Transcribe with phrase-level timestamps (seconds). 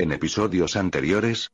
[0.00, 1.50] En episodios anteriores,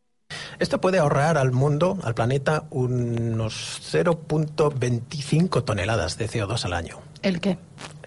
[0.61, 7.01] Esto puede ahorrar al mundo, al planeta, unos 0.25 toneladas de CO2 al año.
[7.23, 7.59] ¿El qué?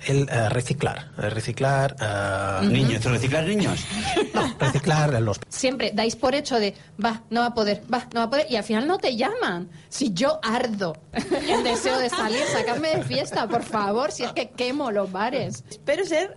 [0.05, 3.85] El eh, reciclar, el reciclar, eh, Niños, reciclar niños.
[4.33, 8.21] no, reciclar los Siempre dais por hecho de, va, no va a poder, va, no
[8.21, 9.69] va a poder, y al final no te llaman.
[9.89, 14.52] Si yo ardo en deseo de salir, sacarme de fiesta, por favor, si es que
[14.52, 15.66] quemo los bares.
[15.69, 16.33] Espero ser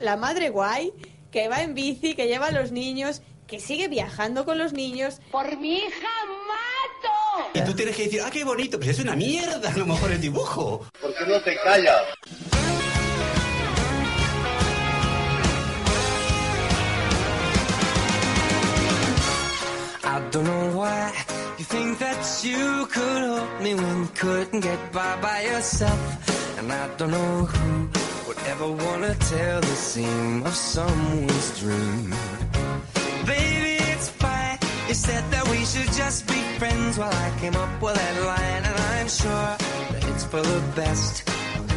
[0.00, 0.92] la madre guay
[1.32, 5.18] que va en bici, que lleva a los niños, que sigue viajando con los niños.
[5.32, 6.08] Por mi hija
[6.46, 7.50] mato.
[7.52, 10.12] Y tú tienes que decir, ah, qué bonito, pues es una mierda a lo mejor
[10.12, 10.86] el dibujo.
[11.02, 12.00] ¿Por qué no te callas?
[20.04, 21.12] I don't know why
[21.58, 25.98] you think that you could help me when you couldn't get by by yourself.
[26.58, 27.88] And I don't know who
[28.28, 32.14] would ever wanna tell the seam of someone's dream.
[33.26, 34.58] Baby, it's fine.
[34.88, 38.64] You said that we should just be friends while I came up with that line,
[38.64, 39.56] and I'm sure
[39.92, 41.28] that it's for the best.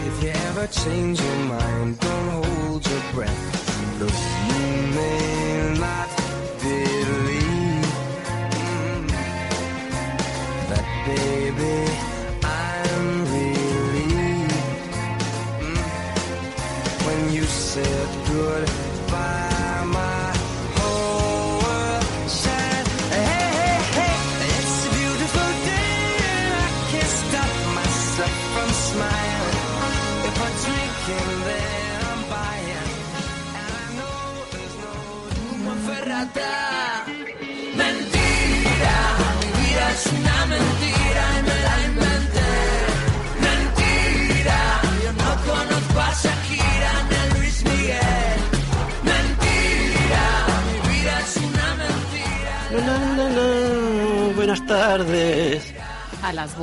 [0.07, 3.99] If you ever change your mind, don't hold your breath.
[3.99, 4.17] Look,
[4.49, 4.65] you
[4.97, 6.09] may not
[6.61, 7.91] believe
[8.53, 9.07] mm,
[10.69, 11.42] that, baby,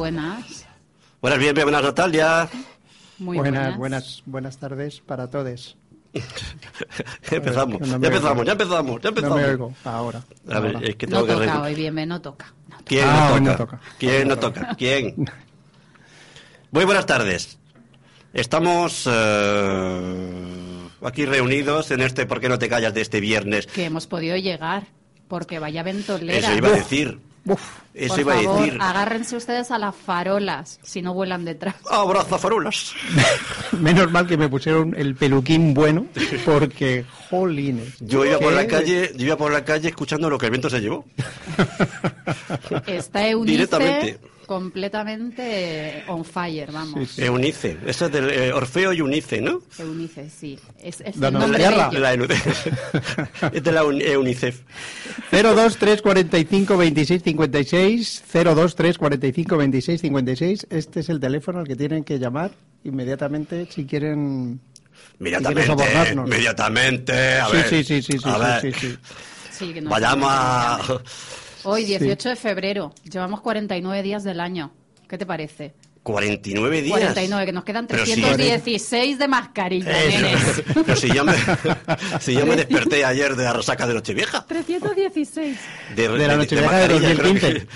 [0.00, 0.64] buenas.
[1.20, 2.48] Buenas, bien, buenas, Natalia.
[3.18, 3.78] Muy buenas, buenas.
[3.78, 5.76] buenas, buenas tardes para todos.
[7.30, 9.36] empezamos, que no ya empezamos, ya empezamos, ya No empezamos.
[9.36, 10.22] me oigo ahora.
[10.50, 12.46] A ver, es que No tengo que toca hoy, bien, no toca.
[12.70, 12.84] No toca.
[12.86, 13.40] ¿Quién Ah, no toca?
[13.50, 13.80] no toca.
[13.98, 14.74] ¿Quién no no toca?
[14.78, 15.14] ¿Quién?
[16.70, 17.58] Muy buenas tardes.
[18.32, 22.94] Estamos eh, aquí reunidos en este ¿Por qué no te callas?
[22.94, 23.66] de este viernes.
[23.66, 24.86] Que hemos podido llegar,
[25.28, 26.38] porque vaya ventolera.
[26.38, 27.20] Eso iba a decir.
[27.46, 27.60] Uf,
[27.94, 28.78] Eso Por iba a favor, decir.
[28.82, 31.74] agárrense ustedes a las farolas, si no vuelan detrás.
[31.90, 32.92] Abraza farulas.
[33.80, 36.06] menos mal que me pusieron el peluquín bueno,
[36.44, 37.94] porque jolines.
[38.00, 40.68] Yo iba por la calle, yo iba por la calle escuchando lo que el viento
[40.70, 41.04] se llevó.
[42.86, 44.18] Está Eunice Directamente.
[44.50, 47.08] Completamente on fire, vamos.
[47.08, 47.24] Sí, sí.
[47.24, 47.78] Eunice.
[47.86, 49.62] Eso es del eh, Orfeo y Eunice, ¿no?
[49.78, 50.58] Eunice, sí.
[50.82, 51.16] Es, es.
[51.18, 52.34] La Eunice.
[53.52, 54.62] es de la Un- Eunicef.
[55.30, 62.02] 023 45 26 56 023 45 26 56 este es el teléfono al que tienen
[62.02, 62.50] que llamar
[62.82, 64.58] inmediatamente si quieren
[65.20, 66.12] Inmediatamente.
[66.12, 67.12] Inmediatamente.
[67.38, 67.68] A sí, ver.
[67.68, 68.74] sí sí sí sí a sí, ver.
[68.74, 68.98] sí, sí.
[69.52, 70.80] Sí, que no Vayamos a...
[71.64, 74.72] Hoy, 18 de febrero, llevamos 49 días del año.
[75.08, 75.74] ¿Qué te parece?
[76.02, 76.98] 49 días.
[76.98, 80.62] 49, que nos quedan Pero si- 316 de mascarilla, nenes.
[80.74, 81.34] Pero si yo, me,
[82.20, 84.46] si yo me desperté ayer de la resaca de Nochevieja.
[84.46, 85.58] 316.
[85.96, 87.66] De, De la Nochevieja de creo 2015.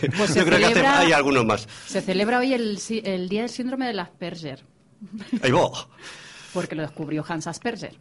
[0.00, 1.68] que- Pues yo creo que hace- celebra- hay algunos más.
[1.86, 4.64] Se celebra hoy el, sí- el Día del Síndrome de Asperger,
[5.42, 5.68] Ahí va.
[6.52, 7.92] porque lo descubrió Hans Asperger,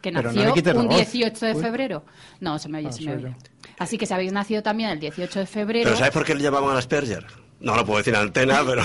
[0.00, 0.96] que Pero no nació la un voz.
[0.96, 2.04] 18 de febrero.
[2.40, 3.36] No, se me oye, Ah, se me oye.
[3.82, 5.84] Así que si habéis nacido también el 18 de febrero...
[5.84, 7.26] Pero ¿sabes por qué le llamaban a Asperger?
[7.58, 8.84] No lo puedo decir en antena, pero...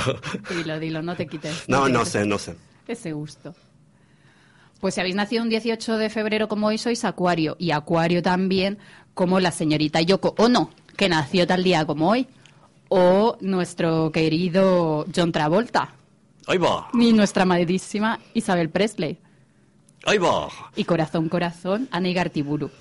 [0.50, 1.66] Dilo, dilo, no te quites.
[1.68, 2.56] No, no sé, no sé.
[2.88, 3.54] Ese gusto.
[4.80, 7.56] Pues si habéis nacido un 18 de febrero como hoy, sois Acuario.
[7.60, 8.80] Y Acuario también
[9.14, 12.28] como la señorita Yoko Ono, que nació tal día como hoy.
[12.90, 15.94] O nuestro querido John Travolta.
[16.48, 19.20] Ahí va, Y nuestra amadísima Isabel Presley.
[20.06, 20.48] ahí va.
[20.76, 22.72] Y corazón, corazón, Ana Igartiburu.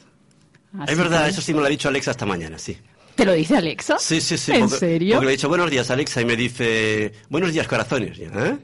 [0.79, 2.77] Así Es verdad, que- eso sí me lo ha dicho Alexa esta mañana, sí.
[3.15, 3.99] ¿Te lo dice Alexa?
[3.99, 4.53] Sí, sí, sí.
[4.53, 5.15] ¿En porque, serio?
[5.15, 8.19] Porque le he dicho buenos días, Alexa, y me dice buenos días, corazones.
[8.19, 8.59] ¿eh?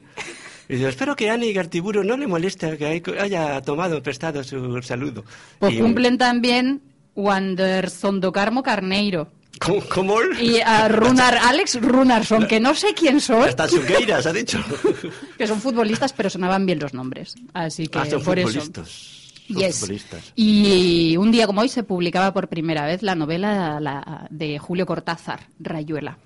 [0.69, 4.79] Y dice, espero que Ani Gartiburu no le moleste que hay- haya tomado prestado su
[4.83, 5.23] saludo.
[5.59, 6.81] Pues Y- cumplen también
[7.15, 9.27] Wander Sondocarmo Carneiro.
[9.59, 9.81] ¿Cómo?
[9.87, 10.17] cómo?
[10.41, 14.59] Y a Runar, Alex Runarsson, que no sé quién son, Hasta Suqueiras, ha dicho.
[15.37, 17.35] que son futbolistas, pero sonaban bien los nombres.
[17.53, 18.47] Así que Ah, son por eso.
[18.49, 18.89] futbolistas.
[18.89, 19.79] Son Yes.
[19.79, 20.31] futbolistas.
[20.35, 24.85] Y un día como hoy se publicaba por primera vez la novela la- de Julio
[24.85, 26.17] Cortázar, Rayuela.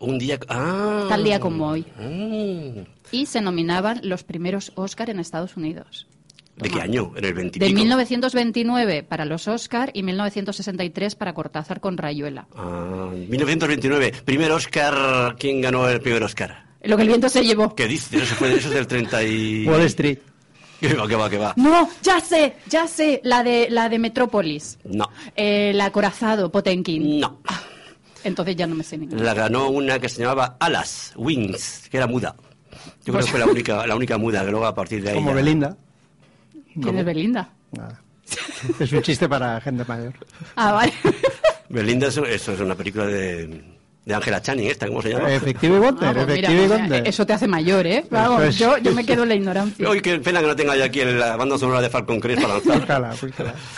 [0.00, 0.38] Un día...
[0.48, 1.06] Ah.
[1.08, 1.84] Tal día como hoy.
[1.98, 2.80] Mm.
[3.12, 6.08] Y se nominaban los primeros Oscar en Estados Unidos.
[6.56, 7.12] ¿De qué año?
[7.16, 7.78] En el 20 y De pico.
[7.78, 12.46] 1929 para los Oscar y 1963 para Cortázar con Rayuela.
[12.56, 14.12] Ah, 1929.
[14.24, 15.36] Primer Oscar.
[15.38, 16.64] ¿Quién ganó el primer Oscar?
[16.82, 17.74] Lo que el viento se llevó.
[17.74, 18.22] ¿Qué dices?
[18.22, 19.66] Eso, fue, eso es del 30 y...
[19.66, 20.18] Wall Street.
[20.88, 21.54] ¿Qué va, qué va, qué va?
[21.56, 24.78] No, ya sé, ya sé, la de la de Metrópolis.
[24.84, 25.08] No.
[25.36, 27.20] Eh, el acorazado, Potenkin.
[27.20, 27.38] No.
[28.24, 29.22] Entonces ya no me sé ninguna.
[29.22, 32.34] La ganó una que se llamaba Alas, Wings, que era muda.
[33.04, 35.14] Yo creo que fue la única, la única muda, que luego a partir de ahí.
[35.16, 35.76] Como ya- Belinda.
[36.80, 37.50] ¿Quién es Belinda?
[37.72, 38.00] Nada.
[38.80, 40.14] Es un chiste para gente mayor.
[40.56, 40.92] Ah, vale.
[41.68, 43.71] Belinda, eso, eso es una película de
[44.04, 45.32] de Angela Channing, esta, ¿cómo se llama?
[45.32, 47.06] Efectivo y Wonder, Ah, pues mira, efectivo y Wonder.
[47.06, 48.04] Eso te hace mayor, ¿eh?
[48.10, 48.58] Vamos, es.
[48.58, 49.88] yo, yo me quedo en la ignorancia.
[49.88, 52.54] Uy, qué pena que no tenga yo aquí la banda sonora de Falcon Crest para
[52.54, 53.16] lanzar.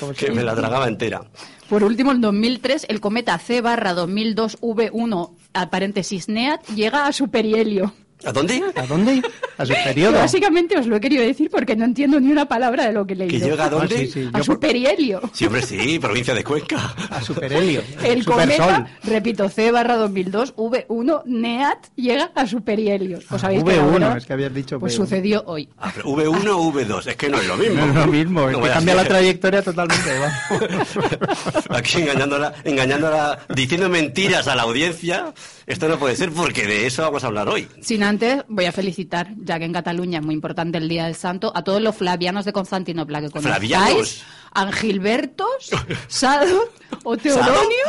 [0.01, 1.23] ¿Cómo se que me la tragaba entera.
[1.69, 7.13] Por último, en 2003, el cometa C barra 2002 V1, a paréntesis NEAT, llega a
[7.13, 7.93] su perihelio.
[8.27, 8.63] ¿A dónde?
[8.75, 9.23] ¿A dónde?
[9.59, 10.13] A su Que periodo.
[10.19, 13.15] básicamente os lo he querido decir porque no entiendo ni una palabra de lo que
[13.15, 13.49] he ¿Que leído.
[13.49, 13.95] llega a dónde?
[13.95, 14.29] Ah, sí, sí.
[14.33, 15.21] A Yo su por- perihelio.
[15.33, 16.95] Sí, hombre, sí, provincia de Cuenca.
[17.11, 17.83] A superhelio.
[18.05, 23.19] El cometa, repito, C barra 2002 V1 NEAT llega a su perihelio.
[23.31, 24.97] ¿Os Ah, habéis V1, quedado, es que habías dicho Pues V1.
[24.97, 25.69] sucedió hoy.
[25.79, 27.07] Ah, pero ¿V1 o V2?
[27.09, 27.75] Es que no es lo mismo.
[27.87, 30.11] No es lo mismo, es No que cambia la trayectoria totalmente.
[31.71, 35.33] Aquí engañándola, engañándola, diciendo mentiras a la audiencia.
[35.67, 37.67] Esto no puede ser porque de eso vamos a hablar hoy.
[37.81, 41.15] Sin antes, voy a felicitar, ya que en Cataluña es muy importante el Día del
[41.15, 43.89] Santo, a todos los flavianos de Constantinopla que ¿Flavianos?
[43.93, 44.25] conozcáis.
[44.53, 45.71] Angilbertos,
[46.09, 46.71] Sado,
[47.05, 47.87] o Teodonio,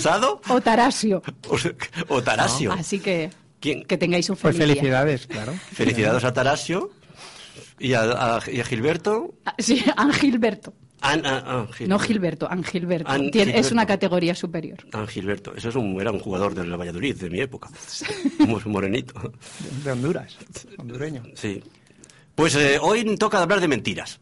[0.00, 0.40] ¿Sado?
[0.48, 1.22] O Tarasio.
[1.48, 1.56] O,
[2.14, 2.72] o Tarasio.
[2.72, 3.30] Así que
[3.60, 3.84] ¿Quién?
[3.84, 4.76] que tengáis un Pues feliz día.
[4.76, 5.52] felicidades, claro.
[5.72, 6.90] Felicidades a Tarasio
[7.78, 8.02] y a,
[8.36, 9.34] a- y a Gilberto.
[9.44, 10.72] Ah, Sí, Angilberto.
[11.00, 13.10] An- Gil- No Gilberto, Angilberto.
[13.10, 13.74] An- Tiene- Es Gilberto.
[13.74, 14.78] una categoría superior.
[14.92, 15.54] Ah, Gilberto.
[15.54, 17.68] Eso es un, era un jugador del Valladolid de mi época.
[18.40, 19.32] Un morenito.
[19.84, 20.36] De Honduras,
[20.76, 21.22] hondureño.
[21.34, 21.62] Sí.
[22.34, 24.20] Pues eh, hoy toca hablar de mentiras.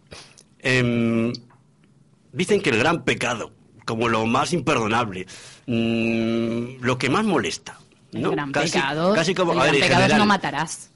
[0.58, 1.32] Em,
[2.32, 3.52] dicen que el gran pecado,
[3.84, 5.26] como lo más imperdonable,
[5.66, 7.78] mm, lo que más molesta.
[8.12, 8.28] ¿no?
[8.30, 10.90] El gran Casi- pecado, Casi como, el ver, pecado general- no matarás.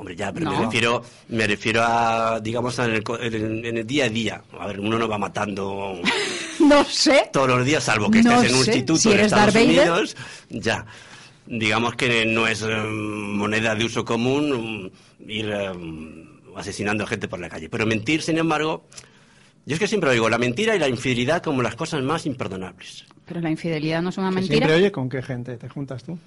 [0.00, 3.76] Hombre, ya, pero me refiero, me refiero a, digamos, en el, co- en el- en
[3.76, 4.42] el día a día.
[4.58, 6.00] A ver, uno no va matando
[6.58, 7.28] No sé.
[7.30, 9.66] todos los días, salvo que No estés en un sé, instituto si en Estados Darth
[9.66, 9.90] Vader.
[9.90, 10.16] Unidos,
[10.48, 10.86] ya.
[11.46, 14.90] Digamos que no es eh, moneda de uso común
[15.26, 15.70] mm, ir eh,
[16.56, 17.68] asesinando gente por la calle.
[17.68, 18.86] Pero mentir, sin embargo,
[19.66, 23.04] yo es que siempre digo, la mentira y la infidelidad como las cosas más imperdonables.
[23.26, 24.56] Pero la infidelidad no es una mentira.
[24.56, 26.18] Siempre oye con qué gente te juntas tú.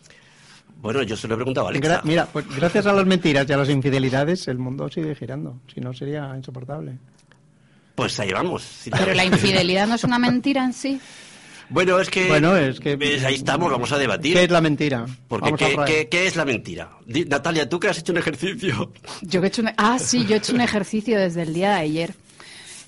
[0.82, 2.00] Bueno, yo se lo he preguntado a Alexa.
[2.00, 5.60] Gra- mira, pues gracias a las mentiras y a las infidelidades el mundo sigue girando.
[5.74, 6.98] Si no sería insoportable.
[7.96, 8.64] Pues ahí vamos.
[8.64, 8.90] Sí.
[8.90, 11.00] Pero la infidelidad no es una mentira en sí.
[11.70, 12.28] Bueno, es que...
[12.28, 14.36] Bueno, es que- ves, ahí estamos, vamos a debatir.
[14.36, 15.06] ¿Qué es la mentira?
[15.30, 16.90] Porque ¿qué, qué- qué es la mentira?
[17.08, 18.92] Natalia, tú que has hecho un ejercicio.
[19.22, 19.70] Yo que he hecho un...
[19.78, 22.14] Ah, sí, yo he hecho un ejercicio desde el día de ayer.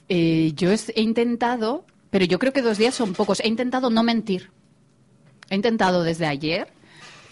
[0.09, 4.03] Eh, yo he intentado, pero yo creo que dos días son pocos, he intentado no
[4.03, 4.51] mentir.
[5.49, 6.67] He intentado desde ayer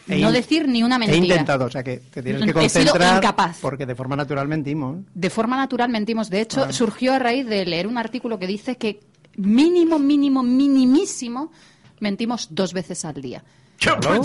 [0.08, 1.26] He no decir ni una He mentira.
[1.26, 3.60] intentado, o sea que te tienes que He sido concentrar incapaz.
[3.62, 4.98] porque de forma natural mentimos.
[5.14, 6.30] De forma natural mentimos.
[6.30, 6.74] De hecho, Ah.
[6.74, 9.00] surgió a raíz de leer un artículo que dice que
[9.38, 11.52] mínimo, mínimo, minimísimo
[12.00, 13.44] mentimos dos veces al día.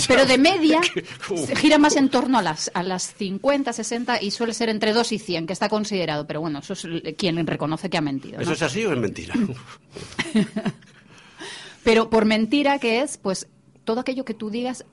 [0.06, 0.80] Pero de media
[1.46, 4.92] se gira más en torno a las, a las 50, 60 y suele ser entre
[4.92, 6.26] 2 y 100, que está considerado.
[6.26, 8.36] Pero bueno, eso es quien reconoce que ha mentido.
[8.36, 8.42] ¿no?
[8.42, 9.34] ¿Eso es así o es mentira?
[11.84, 13.48] Pero por mentira que es, pues
[13.84, 14.84] todo aquello que tú digas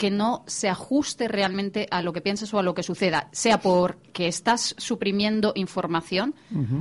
[0.00, 3.60] que no se ajuste realmente a lo que piensas o a lo que suceda, sea
[3.60, 6.34] porque estás suprimiendo información,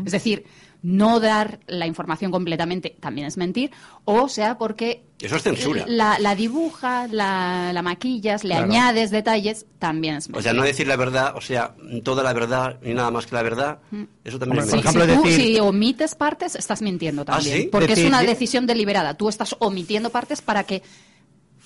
[0.05, 0.45] es decir,
[0.81, 3.71] no dar la información completamente también es mentir,
[4.05, 5.83] o sea porque Eso es censura.
[5.85, 8.71] la, la dibujas, la, la maquillas, le Claro.
[8.71, 10.43] añades detalles, también es O mentir.
[10.43, 13.43] sea, no decir la verdad, o sea, toda la verdad y nada más que la
[13.43, 13.79] verdad,
[14.23, 17.35] eso también Hombre, es por ejemplo, si, tú- decir- si omites partes, estás mintiendo ¿Ah,
[17.35, 17.63] también.
[17.63, 17.69] sí?
[17.69, 19.15] Porque Decir- es una decisión deliberada.
[19.15, 20.81] Tú estás omitiendo partes para que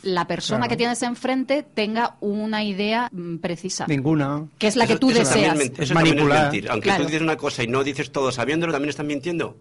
[0.04, 0.70] la persona Claro.
[0.70, 3.86] que tienes enfrente tenga una idea mm, precisa.
[3.88, 4.46] Ninguna.
[4.58, 5.54] Que es la que tú eso deseas.
[5.54, 6.42] es men- Es Eso también es manipular.
[6.52, 6.70] mentir.
[6.70, 7.02] Aunque Claro.
[7.04, 9.58] tú dices una cosa y no dices todo sabiéndolo, también estás mintiendo.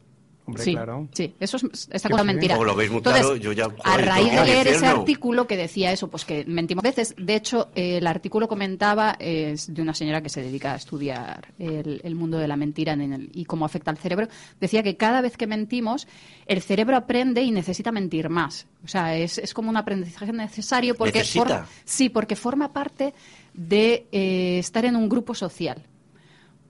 [0.53, 1.09] Hombre, sí, claro.
[1.13, 2.25] sí, eso es, cosa sí.
[2.25, 2.55] mentira.
[2.55, 5.57] Como lo veis muy Entonces, claro, yo ya, a raíz de leer ese artículo que
[5.57, 7.15] decía eso, pues que mentimos veces.
[7.19, 11.53] De hecho, eh, el artículo comentaba es de una señora que se dedica a estudiar
[11.59, 14.29] el, el mundo de la mentira en el- y cómo afecta al cerebro.
[14.61, 16.07] Decía que cada vez que mentimos,
[16.47, 18.67] el cerebro aprende y necesita mentir más.
[18.85, 23.15] O sea, es, es como un aprendizaje necesario porque forma- sí, porque forma parte
[23.55, 25.83] de eh, estar en un grupo social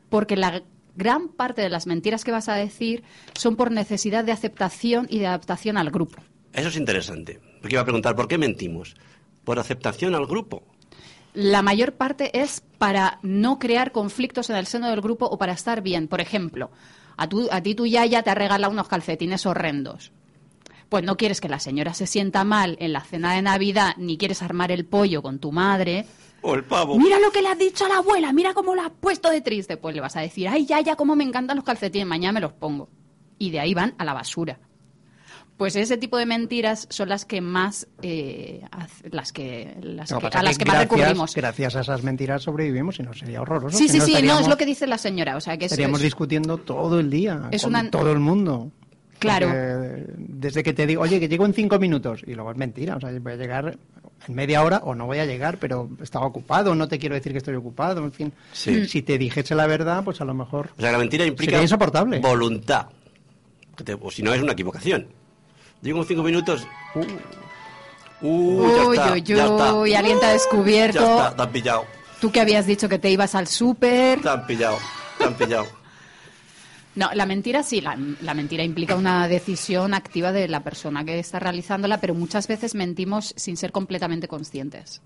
[0.08, 0.62] porque la
[0.96, 3.02] gran parte de las mentiras que vas a decir
[3.34, 6.18] son por necesidad de aceptación y de adaptación al grupo.
[6.52, 7.40] Eso es interesante.
[7.60, 8.94] Porque iba a preguntar, ¿por qué mentimos?
[9.44, 10.64] Por aceptación al grupo.
[11.34, 15.52] La mayor parte es para no crear conflictos en el seno del grupo o para
[15.52, 16.08] estar bien.
[16.08, 16.70] Por ejemplo,
[17.16, 20.12] a, tu- a ti tu yaya te ha regalado unos calcetines horrendos.
[20.90, 24.18] Pues no quieres que la señora se sienta mal en la cena de Navidad, ni
[24.18, 26.04] quieres armar el pollo con tu madre.
[26.42, 26.98] O el pavo.
[26.98, 29.40] Mira lo que le has dicho a la abuela, mira cómo la has puesto de
[29.40, 29.76] triste.
[29.76, 32.40] Pues le vas a decir, ay, ya, ya, cómo me encantan los calcetines, mañana me
[32.40, 32.88] los pongo.
[33.38, 34.58] Y de ahí van a la basura.
[35.56, 38.62] Pues ese tipo de mentiras son las que más, eh,
[39.10, 41.34] las que, las que- a las que más gracias, recurrimos.
[41.36, 43.78] Gracias a esas mentiras sobrevivimos y no sería horroroso.
[43.78, 45.36] Sí, sí, no sí, no es lo que dice la señora.
[45.36, 48.18] O sea, que es, Estaríamos es- discutiendo todo el día Es con una- todo el
[48.18, 48.72] mundo.
[49.20, 49.46] Claro.
[49.46, 52.96] Porque desde que te digo, oye, que llego en cinco minutos, y luego es mentira,
[52.96, 53.78] o sea, voy a llegar
[54.28, 57.32] en media hora o no voy a llegar, pero estaba ocupado, no te quiero decir
[57.32, 58.32] que estoy ocupado, en fin.
[58.52, 58.86] Sí.
[58.86, 60.70] Si te dijese la verdad, pues a lo mejor...
[60.76, 62.18] O sea, la mentira implica Sería insoportable.
[62.20, 62.86] voluntad.
[63.84, 65.08] Te- o si no, es una equivocación.
[65.80, 66.66] Digo en cinco minutos.
[68.20, 69.74] Uh, ya Uy, está, uy, ya está.
[69.74, 71.00] uy, alguien te ha descubierto.
[71.00, 71.84] Ya está, te han pillado.
[72.20, 74.20] Tú que habías dicho que te ibas al súper.
[74.20, 74.78] Te han pillado.
[75.18, 75.66] Te han pillado.
[76.94, 81.18] No, la mentira sí, la, la mentira implica una decisión activa de la persona que
[81.18, 85.00] está realizándola, pero muchas veces mentimos sin ser completamente conscientes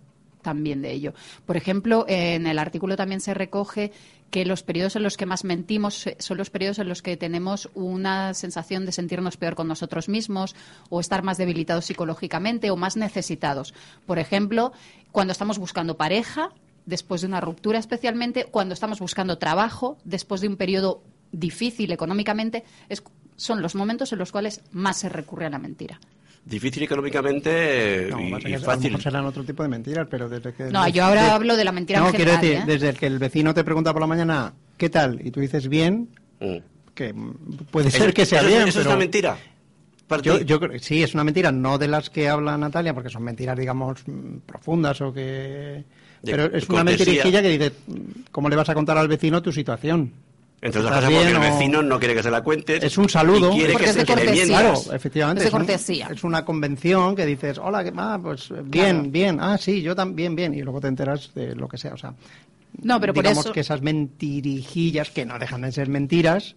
[0.46, 1.12] también de ello.
[1.44, 3.90] Por ejemplo, en el artículo también se recoge
[4.30, 7.68] que los periodos en los que más mentimos son los periodos en los que tenemos
[7.74, 10.54] una sensación de sentirnos peor con nosotros mismos
[10.88, 13.74] o estar más debilitados psicológicamente o más necesitados.
[14.06, 14.72] Por ejemplo,
[15.10, 16.50] cuando estamos buscando pareja,
[16.84, 21.02] después de una ruptura especialmente, cuando estamos buscando trabajo, después de un periodo
[21.38, 23.02] difícil económicamente, es-
[23.36, 26.00] son los momentos en los cuales más se recurre a la mentira.
[26.44, 28.84] Difícil económicamente No, y, pasa y que a lo fácil.
[28.92, 30.64] mejor serán otro tipo de mentiras, pero desde que...
[30.70, 32.62] No, yo ahora de- hablo de la mentira No, en quiero decir, ¿eh?
[32.66, 35.20] desde el que el vecino te pregunta por la mañana, ¿qué tal?
[35.26, 36.08] Y tú dices bien,
[36.40, 36.56] Mm.
[36.94, 37.14] que
[37.70, 39.36] puede ser que sea eso- bien, Eso es una mentira.
[40.22, 43.24] Yo, yo creo- sí, es una mentira, no de las que habla Natalia, porque son
[43.24, 44.04] mentiras, digamos,
[44.46, 45.20] profundas o que...
[45.20, 45.84] De-
[46.22, 47.72] Pero de es una mentirijilla que dice,
[48.30, 50.12] ¿cómo le vas a contar al vecino tu situación?
[50.62, 52.82] Entre otras ¿Estás cosas, porque el o- vecino no quiere que se la cuentes.
[52.82, 53.52] Es un saludo.
[53.52, 54.46] Y quiere Porque que es se de que cortesía.
[54.46, 55.44] Claro, efectivamente.
[55.44, 56.08] Es de un- cortesía.
[56.12, 58.18] es una convención que dices, hola, ¿qué más?
[58.22, 59.10] Pues eh, bien, Claro.
[59.10, 61.92] bien, ah, sí, yo también, bien, y luego te enteras de lo que sea.
[61.92, 62.14] O sea,
[62.82, 63.52] No, pero por digamos eso...
[63.52, 66.56] que esas mentirijillas, que no dejan de ser mentiras,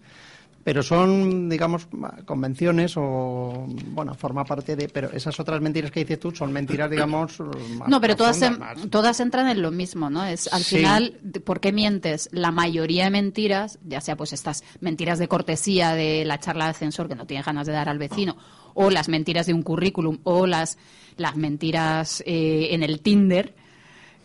[0.70, 1.88] pero son, digamos,
[2.24, 4.88] convenciones o, bueno, forma parte de...
[4.88, 8.60] Pero esas otras mentiras que dices tú son mentiras, digamos, más No, pero todas, en-
[8.88, 10.24] todas entran en lo mismo, ¿no?
[10.24, 10.76] Es al Sí.
[10.76, 12.28] final, ¿por qué mientes?
[12.30, 16.70] La mayoría de mentiras, ya sea pues estas mentiras de cortesía de la charla de
[16.70, 18.36] ascensor que no tienes ganas de dar al vecino,
[18.74, 20.78] o las mentiras de un currículum, o las,
[21.16, 23.56] las mentiras eh, en el Tinder,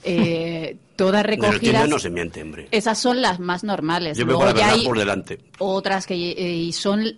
[0.06, 1.60] eh, todas el recogidas.
[1.60, 2.68] Tinder no se miente, hombre.
[2.72, 4.18] Esas son las más normales.
[4.18, 5.40] Yo Luego la ya hay por delante.
[5.60, 7.18] otras que eh, y son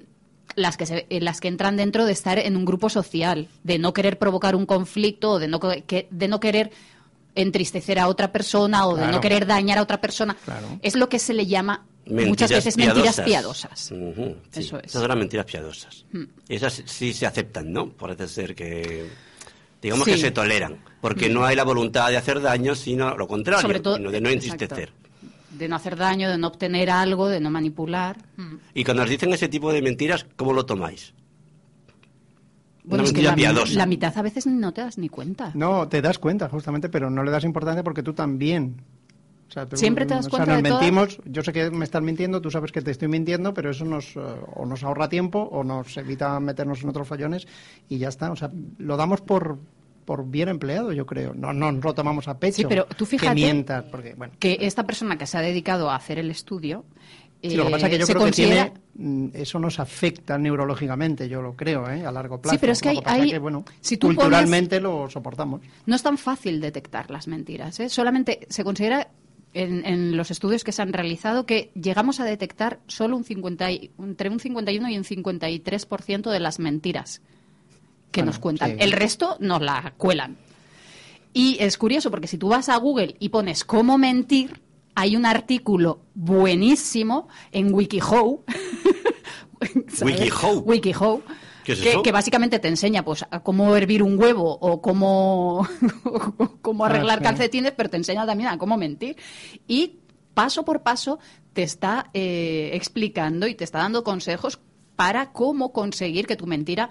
[0.56, 3.77] las que se- eh, las que entran dentro de estar en un grupo social, de
[3.77, 6.72] no querer provocar un conflicto o de no que- que- de no querer
[7.36, 9.12] entristecer a otra persona o de Claro.
[9.13, 10.36] no querer dañar a otra persona.
[10.46, 10.79] Claro.
[10.82, 13.79] Es lo que se le llama Mentiras muchas veces mentiras piadosas.
[13.79, 13.96] Sí.
[14.56, 14.86] Eso es.
[14.86, 16.06] Esas eran mentiras piadosas.
[16.13, 16.24] Mm.
[16.50, 17.89] Esas sí se aceptan, ¿no?
[17.91, 19.08] Parece ser que.
[19.81, 20.12] Digamos Sí.
[20.12, 20.77] que se toleran.
[21.01, 21.34] Porque Mm.
[21.34, 23.62] no hay la voluntad de hacer daño, sino lo contrario.
[23.62, 24.91] Sobre todo sino de no entristecer.
[25.51, 28.17] De no hacer daño, de no obtener algo, de no manipular.
[28.38, 28.55] Mm.
[28.74, 31.13] Y cuando os dicen ese tipo de mentiras, ¿cómo lo tomáis?
[32.84, 33.74] Bueno, Una es que mentira la, piadosa.
[33.74, 35.51] la mitad a veces no te das ni cuenta.
[35.55, 38.77] No, te das cuenta, justamente, pero no le das importancia porque tú también.
[39.48, 41.86] O sea, Siempre te das o sea, cuenta nos de mentimos, yo sé que me
[41.86, 44.20] estás mintiendo, tú sabes que te estoy mintiendo, pero eso nos eh,
[44.56, 47.48] o nos ahorra tiempo o nos evita meternos en otros fallones
[47.88, 48.32] y ya está.
[48.32, 49.58] O sea, lo damos por
[50.06, 51.34] por bien empleado, yo creo.
[51.34, 52.56] No, no lo tomamos a pecho.
[52.56, 54.32] Sí, pero tú que fíjate mientas, porque bueno.
[54.39, 56.86] Que esta persona que se ha dedicado a hacer el estudio.
[57.42, 59.80] Sí, lo que pasa es que yo eh, creo considera- que tiene, mm, eso nos
[59.80, 62.06] afecta neurológicamente, yo lo creo, ¿eh?
[62.06, 62.56] a largo plazo.
[62.56, 65.62] Sí, pero es que hay- que, bueno, si tú culturalmente lo soportamos.
[65.86, 67.80] No es tan fácil detectar las mentiras.
[67.80, 67.89] ¿eh?
[67.89, 69.08] Solamente se considera
[69.64, 73.72] en, en los estudios que se han realizado que llegamos a detectar solo un 50
[73.72, 77.22] y- entre un 51 y un 53% de las mentiras
[78.12, 78.72] que Bueno, nos cuentan.
[78.72, 78.78] sí.
[78.80, 80.38] El resto nos la cuelan.
[81.34, 84.62] Y es curioso porque si tú vas a Google y pones cómo mentir,
[84.96, 88.44] hay un artículo buenísimo en WikiHow.
[90.02, 90.60] WikiHow.
[90.66, 91.22] WikiHow.
[91.67, 92.01] ¿Qué es que, eso?
[92.01, 95.67] que básicamente te enseña pues a cómo hervir un huevo o cómo,
[96.62, 97.24] cómo arreglar sí.
[97.25, 99.17] calcetines, pero te enseña también a cómo mentir.
[99.67, 99.97] Y
[100.33, 101.19] paso por paso
[101.51, 104.62] te está eh, explicando y te está dando consejos
[104.95, 106.89] para cómo conseguir que tu mentira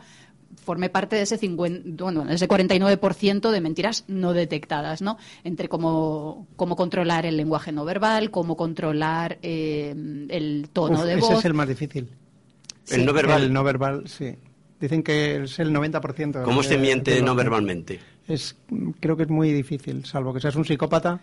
[0.62, 5.16] forme parte de ese 50, bueno, ese 49% de mentiras no detectadas, ¿no?
[5.42, 9.94] Entre cómo, cómo controlar el lenguaje no verbal, cómo controlar eh,
[10.28, 11.38] el tono Uf, de ese voz.
[11.38, 12.10] es el más difícil.
[12.90, 13.42] El no verbal.
[13.42, 14.36] El no verbal, sí.
[14.80, 16.32] Dicen que es el 90%.
[16.38, 17.98] de ¿Cómo se miente de no verbalmente?
[18.28, 18.56] Es,
[19.00, 21.20] creo que es muy difícil, salvo que seas un psicópata,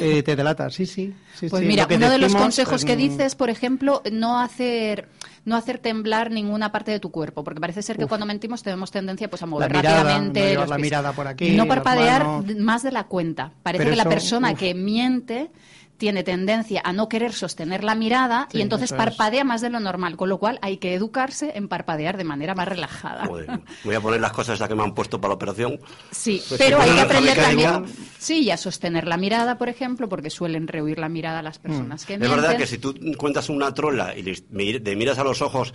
[0.00, 0.70] eh, te delata.
[0.70, 1.14] Sí, sí.
[1.34, 5.08] sí, Pues sí, mira, uno de los consejos que dices, por ejemplo, no hacer
[5.44, 8.08] no hacer temblar ninguna parte de tu cuerpo, porque parece ser que Uf.
[8.08, 11.52] cuando mentimos tenemos tendencia pues a mover mirada, rápidamente no los la mirada por aquí,
[11.56, 12.56] no parpadear manos.
[12.56, 13.52] más de la cuenta.
[13.62, 14.58] Parece Pero que la persona uf.
[14.58, 15.50] que miente
[15.98, 18.96] tiene tendencia a no querer sostener la mirada Sí, y entonces es.
[18.96, 22.54] parpadea más de lo normal, con lo cual hay que educarse en parpadear de manera
[22.54, 23.26] más relajada.
[23.26, 25.78] Joder, voy a poner las cosas esas que me han puesto para la operación.
[26.10, 27.84] Sí, Pues pero hay que aprender también,
[28.18, 31.58] sí, y a sostener la mirada, por ejemplo, porque suelen rehuir la mirada a las
[31.58, 32.40] personas que Es mienten.
[32.40, 35.74] verdad que si tú cuentas una trola y le, miras a los ojos,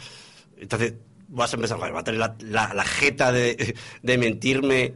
[0.57, 0.93] entonces
[1.27, 4.93] vas a empezar, "Joder, va a tener la, la- la jeta de, de mentirme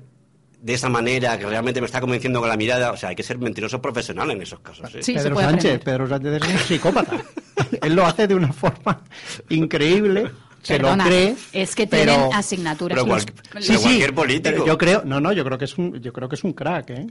[0.61, 2.91] de esa manera, que realmente me está convenciendo con la mirada.
[2.91, 4.93] O sea, hay que ser mentiroso profesional en esos casos.
[4.95, 5.03] ¿eh?
[5.03, 5.79] Sí, Pedro Sánchez, aprender.
[5.83, 7.17] Pedro Sánchez es un psicópata.
[7.81, 9.01] Él lo hace de una forma
[9.49, 10.29] increíble,
[10.63, 11.35] se Perdona, lo cree.
[11.53, 12.95] es que pero- tienen asignaturas.
[13.01, 14.49] pero los- cual- los- Sí, sí, cualquier político.
[14.51, 16.53] pero yo creo, no, no, yo creo que es un, yo creo que es un
[16.53, 17.07] crack, ¿eh?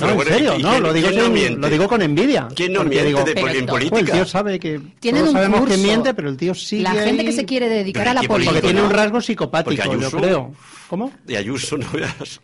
[0.00, 2.48] No, en bueno, serio, ¿y no, quién- lo digo, no lo digo con envidia.
[2.54, 4.80] ¿Quién no porque miente digo, de Pero poli- en esto- "Jo, el tío sabe que
[5.00, 7.44] Tienen todos un sabemos que miente, pero el tío sigue La gente ahí que se
[7.44, 8.52] quiere dedicar a la política.
[8.54, 10.52] porque tiene un rasgo psicopático, Porque yo Ayuso- creo.
[10.88, 11.12] ¿Cómo?
[11.24, 12.40] De Ayuso, no veas.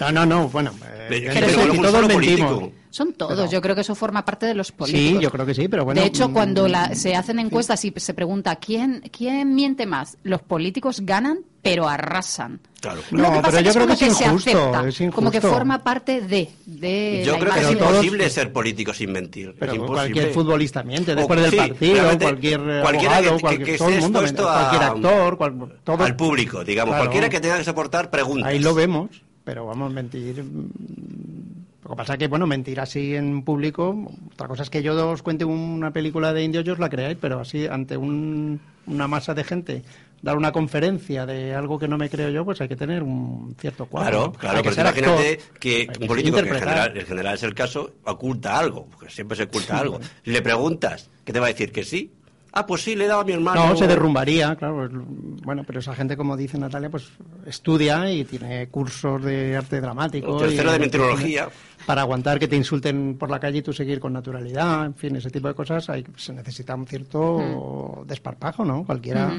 [0.00, 0.72] No, no, no, bueno,
[1.10, 1.30] eh,
[1.76, 2.12] todos mentimos.
[2.54, 2.72] político.
[2.90, 5.18] Son todos, Pero- yo creo que eso forma parte de los políticos.
[5.18, 6.00] Sí, yo creo que sí, pero bueno.
[6.00, 10.16] de hecho, mm, cuando la- se hacen encuestas y se pregunta ¿quién, quién miente más,
[10.22, 12.60] los políticos ganan, pero arrasan.
[12.80, 13.00] Claro.
[13.10, 15.30] No, Lo que pasa pero yo creo como que es se injusto, acepta, es como
[15.30, 19.12] que forma parte de, de Yo la creo que es todos- imposible ser político sin
[19.12, 19.54] mentir.
[19.58, 19.96] Pero es imposible.
[20.12, 23.76] cualquier futbolista miente O- después del sí, partido, cualquier eh, cualquiera abogado, que- cualquier, que
[23.78, 26.92] todo el cualquier a- actor, cual- todo, al público, digamos.
[26.92, 27.04] Claro.
[27.04, 28.48] Cualquiera que tenga que soportar preguntas.
[28.48, 29.10] Ahí lo vemos,
[29.44, 30.42] pero vamos, mentir.
[30.42, 31.50] mm,
[31.84, 34.10] Lo que pasa es que, bueno, mentir así en público.
[34.32, 37.18] Otra cosa es que yo os cuente una película de indios y os la creáis,
[37.20, 39.82] pero así ante un- una masa de gente,
[40.22, 43.54] dar una conferencia de algo que no me creo yo, pues hay que tener un
[43.58, 44.32] cierto cuadro.
[44.32, 47.06] Claro, claro, Hay que pero ser imagínate actor, que un político, que en general, en
[47.06, 50.00] general es el caso, oculta algo, porque siempre se oculta algo.
[50.24, 51.72] Le preguntas, ¿qué te va a decir?
[51.72, 52.12] ¿Que sí?
[52.52, 53.64] Ah, pues sí, le he dado a mi hermano.
[53.68, 54.84] No, se derrumbaría, claro.
[54.86, 57.08] es- Bueno, pero esa gente, como dice Natalia, pues
[57.46, 60.36] estudia y tiene cursos de arte dramático.
[60.36, 61.48] Tercero y- de meteorología.
[61.86, 65.14] Para aguantar que te insulten por la calle y tú seguir con naturalidad, en fin,
[65.14, 68.84] ese tipo de cosas, hay, se necesita un cierto desparpajo, ¿no?
[68.84, 69.32] Cualquiera.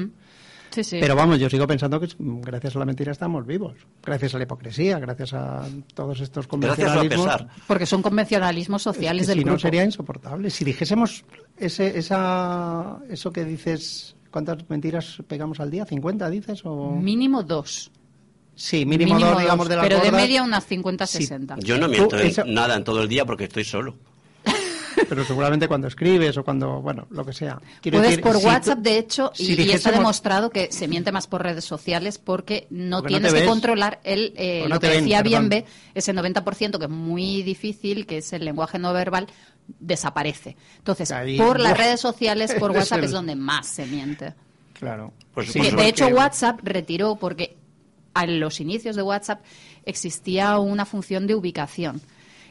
[0.72, 0.98] Sí, sí.
[1.00, 3.74] Pero vamos, yo sigo pensando que gracias a la mentira estamos vivos.
[4.02, 7.26] Gracias a la hipocresía, gracias a todos estos Gracias o a convencionalismos.
[7.26, 7.48] pesar.
[7.66, 10.50] Porque son convencionalismos Es que sociales del si no sería insoportable.
[10.50, 11.24] Si dijésemos
[11.58, 15.86] ese, esa, eso que dices, ¿cuántas mentiras pegamos al día?
[15.86, 16.62] ¿50 dices?
[16.64, 16.90] O...
[16.92, 17.90] Mínimo dos.
[18.54, 21.58] Sí, mínimo, dos, digamos, de las Pero de media unas 50-60.
[21.62, 23.94] Yo no miento en eso- nada en todo el día porque estoy solo.
[25.14, 27.60] Pero seguramente cuando escribes o cuando, bueno, lo que sea.
[27.82, 30.48] Quiero Puedes decir, por si tú- WhatsApp, de hecho, si y, y está dijésemos- demostrado
[30.50, 33.48] que se miente más por redes sociales porque no Porque tienes que ves.
[33.48, 35.48] controlar el, eh, no lo que ven, decía perdón.
[35.50, 39.26] Bienve, ese 90% que es muy difícil, que es el lenguaje no verbal,
[39.80, 40.56] desaparece.
[40.78, 44.32] Entonces, Ahí- por las redes sociales, por Es WhatsApp el- es donde más se miente.
[44.72, 45.12] Claro.
[45.34, 47.56] Pues Sí, de hecho, WhatsApp retiró, porque
[48.14, 49.40] a los inicios de WhatsApp
[49.84, 52.00] existía una función de ubicación.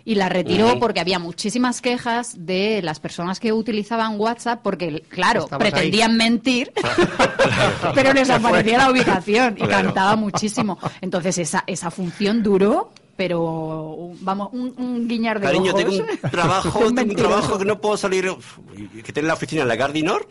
[0.04, 5.48] Y la retiró porque había muchísimas quejas de las personas que utilizaban WhatsApp porque, claro,
[5.52, 5.60] ahí.
[5.60, 6.72] pretendían mentir,
[7.96, 9.86] pero les aparecía la ubicación y Claro.
[9.86, 10.80] cantaba muchísimo.
[11.02, 15.84] Entonces esa, esa función duró, pero vamos, un, un guiñar de Cariño, ojos.
[15.84, 18.32] tengo un trabajo, Un tengo un trabajo que no puedo salir.
[19.06, 20.28] que tiene la oficina en la Gardinor.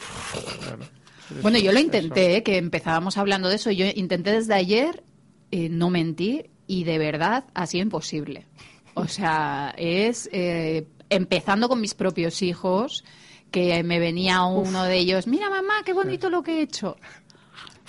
[1.43, 2.43] Bueno, yo lo intenté, ¿eh?
[2.43, 3.71] que empezábamos hablando de eso.
[3.71, 5.05] Yo intenté desde ayer
[5.53, 8.47] eh, no mentir y de verdad ha sido imposible.
[8.95, 13.05] O sea, es eh, empezando con mis propios hijos,
[13.51, 16.97] que me venía uno de ellos, mira mamá, qué bonito lo que he hecho.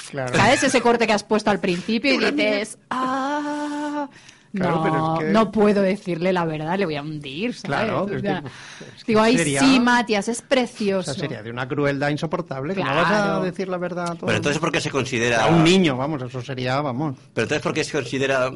[0.10, 0.36] Claro.
[0.36, 4.10] ¿Sabes ese corte que has puesto al principio y dices, ah,
[4.54, 7.68] Claro, no, pero es que- no puedo decirle la verdad, le voy a hundir, ¿sabes?
[7.86, 11.14] Claro, O es que- es que digo, ay, sería- sí, Matías, es O precioso.
[11.14, 13.44] sea, sería de una crueldad insoportable que no vas a Claro.
[13.44, 14.26] decir la verdad a todo.
[14.26, 15.46] Pero entonces, ¿por qué se considera.?
[15.46, 17.16] a un niño, vamos, eso sería, vamos.
[17.34, 18.52] Pero entonces, ¿por qué se considera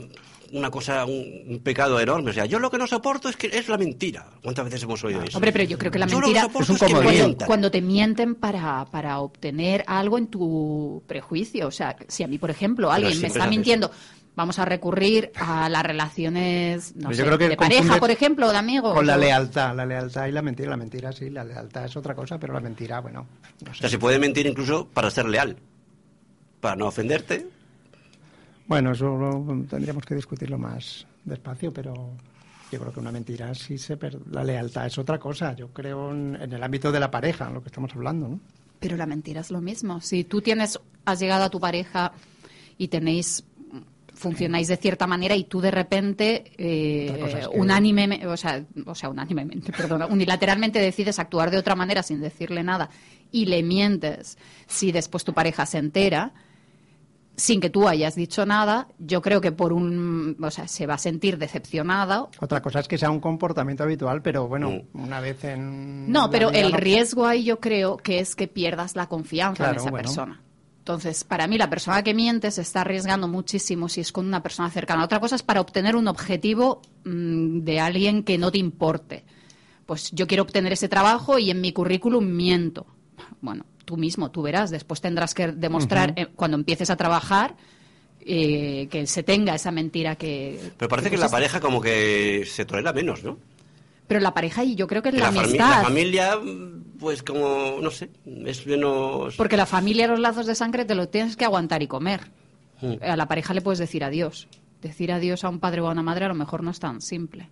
[0.54, 2.32] una cosa, un, un pecado enorme.
[2.32, 4.26] O sea, yo lo que no soporto es que es la mentira.
[4.44, 5.38] ¿Cuántas veces hemos oído eso?
[5.38, 8.86] Hombre, pero yo creo que la Yo mentira es un cuando, cuando te mienten para,
[8.86, 11.68] para obtener algo en tu prejuicio.
[11.68, 13.92] O sea, si a mí, por ejemplo, alguien me está mintiendo,
[14.36, 18.12] vamos a recurrir a las relaciones no Pues sé, yo creo que de pareja, por
[18.12, 18.94] ejemplo, de amigos.
[18.94, 20.70] Con la o- lealtad, la lealtad y la mentira.
[20.72, 23.26] La mentira sí, la lealtad es otra cosa, pero la mentira, bueno,
[23.66, 23.82] no O sé.
[23.82, 25.56] sea, se puede mentir incluso para ser leal.
[26.60, 27.48] Para no ofenderte.
[28.68, 31.94] Bueno, eso lo- tendríamos que discutirlo más despacio, pero
[32.72, 35.54] yo creo que una mentira sí se per- la lealtad es otra cosa.
[35.56, 38.40] Yo creo en, en el ámbito de la pareja, lo que estamos hablando, ¿no?
[38.80, 40.02] Pero la mentira es lo mismo.
[40.02, 42.12] Si tú tienes, has llegado a tu pareja
[42.78, 43.44] y tenéis
[44.14, 48.96] funcionáis de cierta manera y tú de repente eh, es que- unánime, o sea, o
[48.96, 52.90] sea, unánimemente, perdona, unilateralmente decides actuar de otra manera sin decirle nada
[53.32, 56.32] y le mientes, si después tu pareja se entera
[57.38, 60.94] sin que tú hayas dicho nada, yo creo que por un, o sea, se va
[60.96, 62.28] a sentir decepcionada.
[62.40, 65.02] Otra cosa es que sea un comportamiento habitual, pero bueno, Mm.
[65.04, 66.12] una vez en.
[66.12, 69.70] No, pero el no- riesgo ahí yo creo que es que pierdas la confianza en
[69.72, 70.08] Claro, esa bueno.
[70.08, 70.42] persona.
[70.80, 74.44] Entonces, para mí, la persona que miente se está arriesgando muchísimo si es con una
[74.44, 75.04] persona cercana.
[75.04, 79.26] Otra cosa es para obtener un objetivo mm, de alguien que no te importe.
[79.88, 82.86] Pues yo quiero obtener ese trabajo y en mi currículum miento.
[83.42, 84.72] Bueno, tú mismo, tú verás.
[84.72, 87.56] Después tendrás que demostrar, eh, cuando empieces a trabajar,
[88.20, 90.60] eh, que se tenga esa mentira que.
[90.78, 93.38] Pero parece que la pareja como que se tolera menos, ¿no?
[94.08, 95.70] Pero la pareja, y yo creo que es la, amistad.
[95.70, 96.40] la familia,
[97.00, 98.10] pues como, no sé,
[98.46, 99.36] es menos...
[99.36, 102.22] Porque la familia, los lazos de sangre, te lo tienes que aguantar y comer.
[102.82, 102.96] Mm.
[103.02, 104.48] A la pareja le puedes decir adiós.
[104.82, 107.02] Decir adiós a un padre o a una madre a lo mejor no es tan
[107.02, 107.50] simple.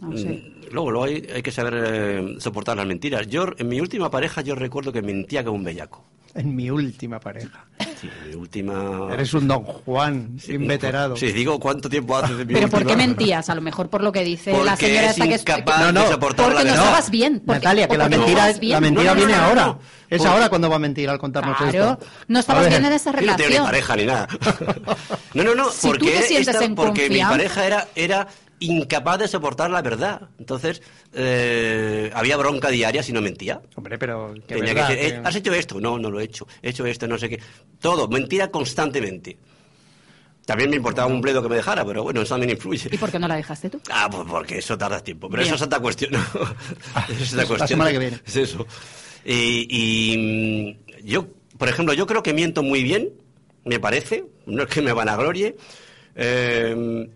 [0.00, 0.28] No sé.
[0.28, 3.26] Mm, Luego, luego hay, hay que saber eh, soportar las mentiras.
[3.26, 6.04] Yo, en mi última pareja, yo recuerdo que mentía como un bellaco.
[6.32, 7.64] En mi última pareja.
[8.00, 9.08] Sí, en mi última...
[9.12, 11.16] Eres un don Juan, Sí, inveterado.
[11.16, 13.04] Sí, digo cuánto tiempo hace de mi Pero ¿por qué última?
[13.08, 13.50] mentías?
[13.50, 15.44] A lo mejor por lo que dice Porque la señora es esta que es...
[15.80, 17.42] No, no, de soportar porque la no estabas bien.
[17.44, 18.72] porque- Natalia, que la no mentira, es- bien.
[18.74, 19.66] la mentira No, no, viene no, no, ahora.
[19.66, 19.80] no.
[20.08, 22.06] Es ahora cuando va a mentir al contarnos Claro, esto.
[22.28, 23.64] no estabas bien en esa Yo no tengo ni relación.
[23.66, 24.28] pareja ni nada.
[25.34, 28.28] No, no, no, Si tú porque, te sientes esta- en porque mi pareja era, era
[28.60, 30.28] incapaz de soportar la verdad.
[30.38, 30.80] Entonces,
[31.12, 33.60] eh, había bronca diaria si no mentía.
[33.74, 35.80] Hombre, pero Tenía verdad, que decir, que- "Eh, ¿has hecho esto?
[35.80, 36.46] No, no lo he hecho.
[36.62, 37.40] He hecho esto, no sé qué.
[37.80, 39.36] Todo, mentira constantemente.
[40.46, 42.88] También me importaba un bledo que me dejara, pero bueno, eso también influye.
[42.90, 43.80] ¿Y por qué no la dejaste tú?
[43.90, 45.28] Ah, pues porque eso tarda tiempo.
[45.28, 45.54] Pero Bien.
[45.54, 46.14] eso es otra cuestión.
[46.14, 46.22] Eso
[47.08, 47.68] es otra la cuestión.
[47.68, 48.18] semana que viene.
[48.26, 48.66] Es eso.
[49.24, 53.10] Y, y, mm, yo, por ejemplo, yo creo que miento muy bien,
[53.64, 54.24] me parece.
[54.46, 55.56] No es que me vanaglorie.
[56.16, 57.08] eh,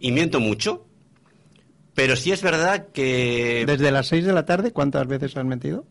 [0.00, 0.86] y miento mucho.
[1.94, 3.64] Pero sí es verdad que...
[3.66, 5.84] Desde las 6 de la tarde, ¿cuántas veces has mentido?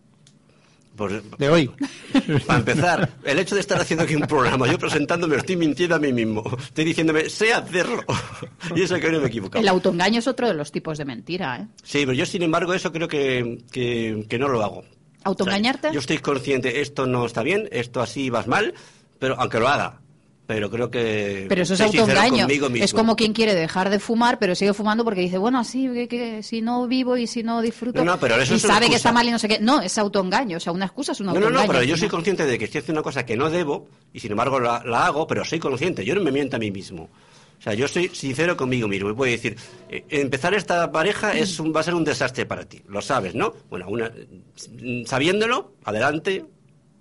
[0.99, 1.71] pues, De hoy.
[2.45, 5.99] Para empezar, el hecho de estar haciendo aquí un programa, yo presentándome, estoy mintiendo a
[5.99, 6.43] mí mismo.
[6.59, 8.03] Estoy diciéndome, sé hacerlo.
[8.75, 9.61] Y eso que no me he equivocado.
[9.61, 11.67] El autoengaño es otro de los tipos de mentira, ¿eh?
[11.83, 14.83] Sí, pero yo, sin embargo, eso creo que, que, que no lo hago.
[15.23, 15.87] ¿Autoengañarte?
[15.87, 18.73] O sea, yo estoy consciente, esto no está bien, esto así vas mal,
[19.17, 20.01] pero aunque lo haga.
[20.49, 21.45] Pero creo que.
[21.47, 22.47] Pero eso es autoengaño.
[22.81, 26.07] Es como quien quiere dejar de fumar, pero sigue fumando porque dice, bueno, así, que,
[26.07, 28.03] que si no vivo y si no disfruto.
[28.03, 29.59] No, no, pero eso y es sabe que está mal y no sé qué.
[29.59, 30.57] No, es autoengaño.
[30.57, 31.53] O sea, una excusa es un No, autoengaño.
[31.55, 33.51] no, no, pero al yo soy consciente de que estoy haciendo una cosa que no
[33.51, 36.03] debo y sin embargo la, la hago, pero soy consciente.
[36.03, 37.03] Yo no me miento a mí mismo.
[37.03, 39.11] O sea, yo soy sincero conmigo mismo.
[39.11, 39.55] Y puedo decir,
[39.87, 42.81] eh, empezar esta pareja es un- va a ser un desastre para ti.
[42.87, 43.53] Lo sabes, ¿no?
[43.69, 46.43] Bueno, una, mm, sabiéndolo, adelante.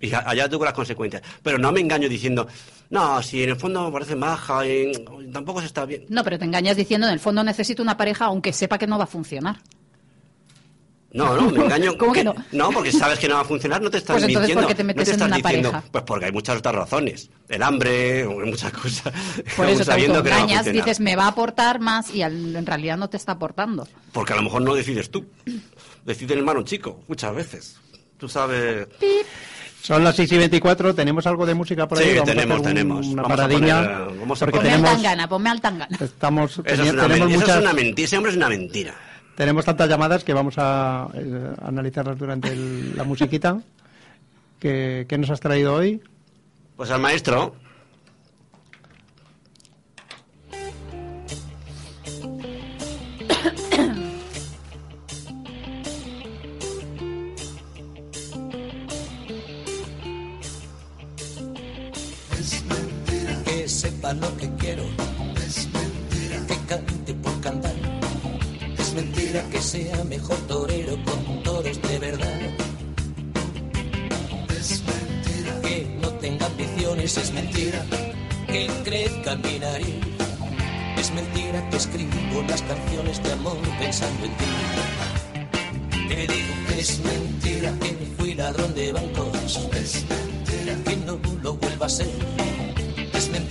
[0.01, 1.23] Y allá tú con las consecuencias.
[1.43, 2.47] Pero no me engaño diciendo,
[2.91, 4.93] no, si en el fondo me parece maja, y
[5.33, 6.05] tampoco se está bien.
[6.09, 8.97] No, pero te engañas diciendo, en el fondo necesito una pareja, aunque sepa que no
[8.99, 9.57] va a funcionar.
[11.11, 11.97] No, no, me engaño.
[11.99, 12.35] ¿Cómo que no?
[12.73, 14.63] porque sabes que no va a funcionar, no te estás Pues entonces, mintiendo.
[14.63, 15.89] ¿por qué te metes no te en estás una diciendo, pareja?
[15.91, 17.31] Pues porque hay muchas otras razones.
[17.49, 19.13] El hambre, muchas cosas.
[19.57, 20.65] Por eso te no funcionar.
[20.73, 23.89] dices, me va a aportar más y en realidad no te está aportando.
[24.13, 25.27] Porque a lo mejor no decides tú.
[26.05, 27.77] Decide el hermano chico, muchas veces.
[28.19, 28.87] Tú sabes.
[29.83, 32.05] Son las 6 y 24, ¿tenemos algo de música por ahí?
[32.05, 33.07] Sí, Vamos a tenemos, hacer un- tenemos.
[33.07, 33.77] Una Vamos a paradilla.
[33.77, 35.99] poner, eh, vamos a porque Ponme tenemos, al tangana, ponme al tangana.
[36.01, 38.05] estamos, Eso es, una, tenemos, men- eso muchas, es una mentira.
[38.07, 38.95] Ese hombre es una mentira.
[39.37, 43.59] tenemos tantas llamadas que vamos a eh, analizarlas durante el- la musiquita.
[44.59, 46.03] que ¿Qué nos has traído hoy?
[46.77, 47.55] Pues al maestro.
[64.09, 64.85] Sepa lo que quiero.
[65.47, 67.75] Es mentira que cante por cantar.
[68.79, 72.41] Es mentira que sea mejor torero con toros de verdad.
[74.59, 77.17] Es mentira que no tenga ambiciones.
[77.17, 77.85] Es mentira
[78.47, 79.97] que crezca mi nariz.
[80.97, 84.45] Es mentira que escribo las canciones de amor pensando en ti.
[86.09, 89.69] Te digo que es mentira que fui ladrón de bancos.
[89.73, 92.58] Es mentira que no lo vuelva a ser.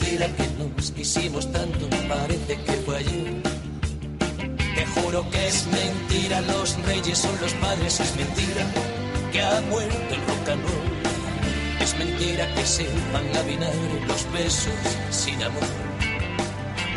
[0.07, 3.43] Mentira que nos quisimos tanto, parece que fue ayer.
[4.73, 8.63] Te juro que es mentira, los reyes son los padres, es mentira
[9.33, 11.81] que ha muerto el rock and roll.
[11.81, 15.71] Es mentira que sepan a vinagre los besos sin amor,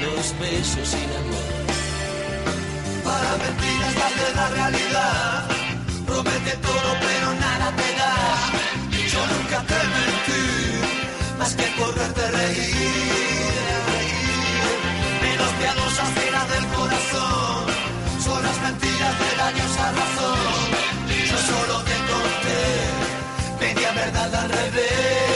[0.05, 1.51] los besos sin amor.
[3.03, 5.49] Para mentiras darle la realidad,
[6.07, 8.14] promete todo pero nada te da.
[9.12, 10.60] Yo nunca te mentí,
[11.40, 13.55] más que por verte reír.
[15.22, 17.64] Menos piadosas eras del corazón,
[18.26, 20.66] son las mentiras de daños a razón.
[21.31, 22.62] Yo solo te conté
[23.61, 25.29] media verdad al revés.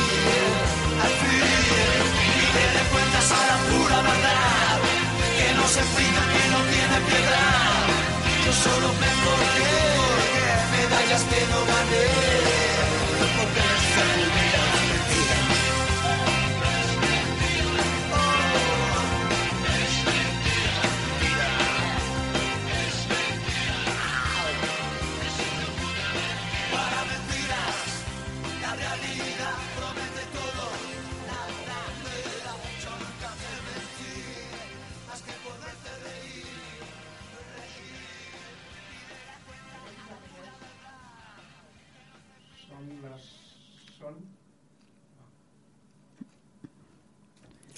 [1.05, 1.45] alfil.
[2.41, 4.79] Y le cuentas a la pura verdad,
[5.37, 7.87] que no se fija, que no tiene piedad.
[8.45, 9.77] Yo solo me colgué
[10.77, 12.09] medallas que no gané,
[13.37, 13.63] porque
[13.93, 14.46] se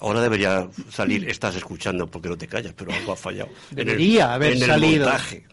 [0.00, 3.50] Ahora debería salir, estás escuchando porque no te callas, pero algo ha fallado.
[3.72, 5.06] En el- Debería haber en el salido.
[5.08, 5.44] montaje.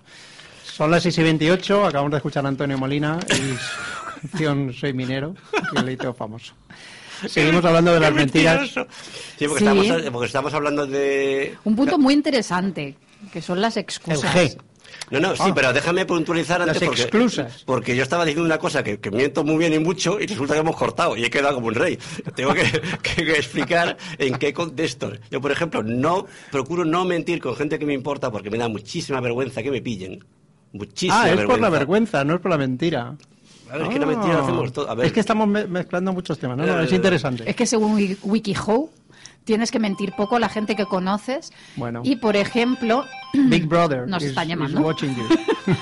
[0.64, 4.94] Son las 6 y 28, acabamos de escuchar a Antonio Molina y su canción Soy
[4.94, 5.34] minero,
[5.74, 6.54] que le hizo famoso.
[7.28, 8.70] Seguimos hablando de las mentiras.
[9.38, 9.66] Sí, porque, Sí.
[9.68, 11.56] Estamos, porque estamos hablando de...
[11.64, 12.96] Un punto muy interesante,
[13.32, 14.36] que son las El excusas.
[14.36, 14.58] G.
[15.12, 15.52] No, no, sí, Ah.
[15.54, 17.64] pero déjame puntualizar antes Las porque, exclusas.
[17.66, 20.54] porque yo estaba diciendo una cosa que, que miento muy bien y mucho y resulta
[20.56, 22.00] que hemos cortado y he quedado como un rey.
[22.36, 22.64] Tengo que,
[23.04, 25.12] que- que explicar en qué contexto.
[25.30, 28.68] Yo, por ejemplo, no procuro no mentir con gente que me importa porque me da
[28.68, 30.24] muchísima vergüenza que me pillen.
[30.74, 31.48] Muchísima Ah, es vergüenza.
[31.54, 33.16] por la vergüenza, no es por la mentira.
[33.70, 34.90] A ver, es que la mentira la hacemos todo.
[34.90, 36.58] A ver, Es que estamos me- mezclando muchos temas.
[36.58, 37.50] No, no, es Eh, interesante.
[37.50, 38.90] Es que según Wi- WikiHow,
[39.46, 41.54] tienes que mentir poco a la gente que conoces.
[41.78, 42.02] Bueno.
[42.04, 44.94] Y, por ejemplo, Big Brother nos is- están is llamando.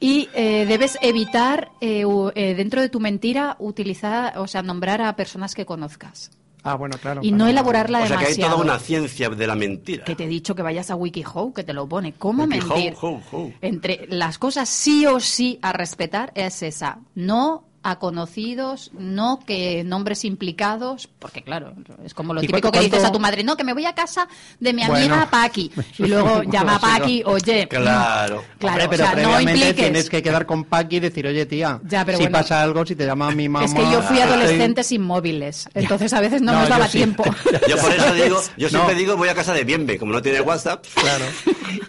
[0.00, 5.00] Y eh, debes evitar, eh, u- eh, dentro de tu mentira, utilizar, o sea, nombrar
[5.00, 6.30] a personas que conozcas.
[6.62, 7.20] Ah, bueno, claro.
[7.22, 8.56] Y no elaborarla o sea que hay demasiado.
[8.56, 10.04] toda una ciencia de la mentira.
[10.04, 12.12] Que te he dicho que vayas a WikiHow, que te lo pone.
[12.14, 12.94] ¿Cómo mentir?
[13.00, 13.52] how, how.
[13.60, 16.98] Entre las cosas sí o sí a respetar es esa.
[17.14, 22.78] No a conocidos, no que nombres implicados, porque claro, es como lo ¿Y típico que
[22.80, 24.26] dices cuánto- a tu madre, no, que me voy a casa
[24.58, 25.30] de mi amiga Bueno.
[25.30, 25.70] Paqui.
[25.98, 27.68] Y luego llama a Paqui, oye.
[27.68, 28.42] Claro.
[28.42, 29.76] mm, Claro, Hombre, pero o sea, no previamente impliques.
[29.76, 32.38] tienes que quedar con Paqui y decir, oye, tía, Ya, pero si bueno.
[32.38, 33.66] pasa algo, si te llama mi mamá...
[33.66, 36.88] Es que yo fui adolescente sin móviles, entonces a veces no, No, nos yo daba
[36.88, 36.98] sí.
[36.98, 37.22] tiempo.
[37.68, 38.98] Yo por eso digo, yo siempre No.
[38.98, 40.84] digo voy a casa de Bienve, como no tiene WhatsApp.
[40.94, 41.24] Claro.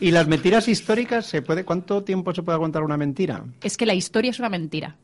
[0.02, 3.44] ¿Y las mentiras históricas, se puede cuánto tiempo se puede aguantar una mentira?
[3.62, 4.96] Es que la historia es una mentira.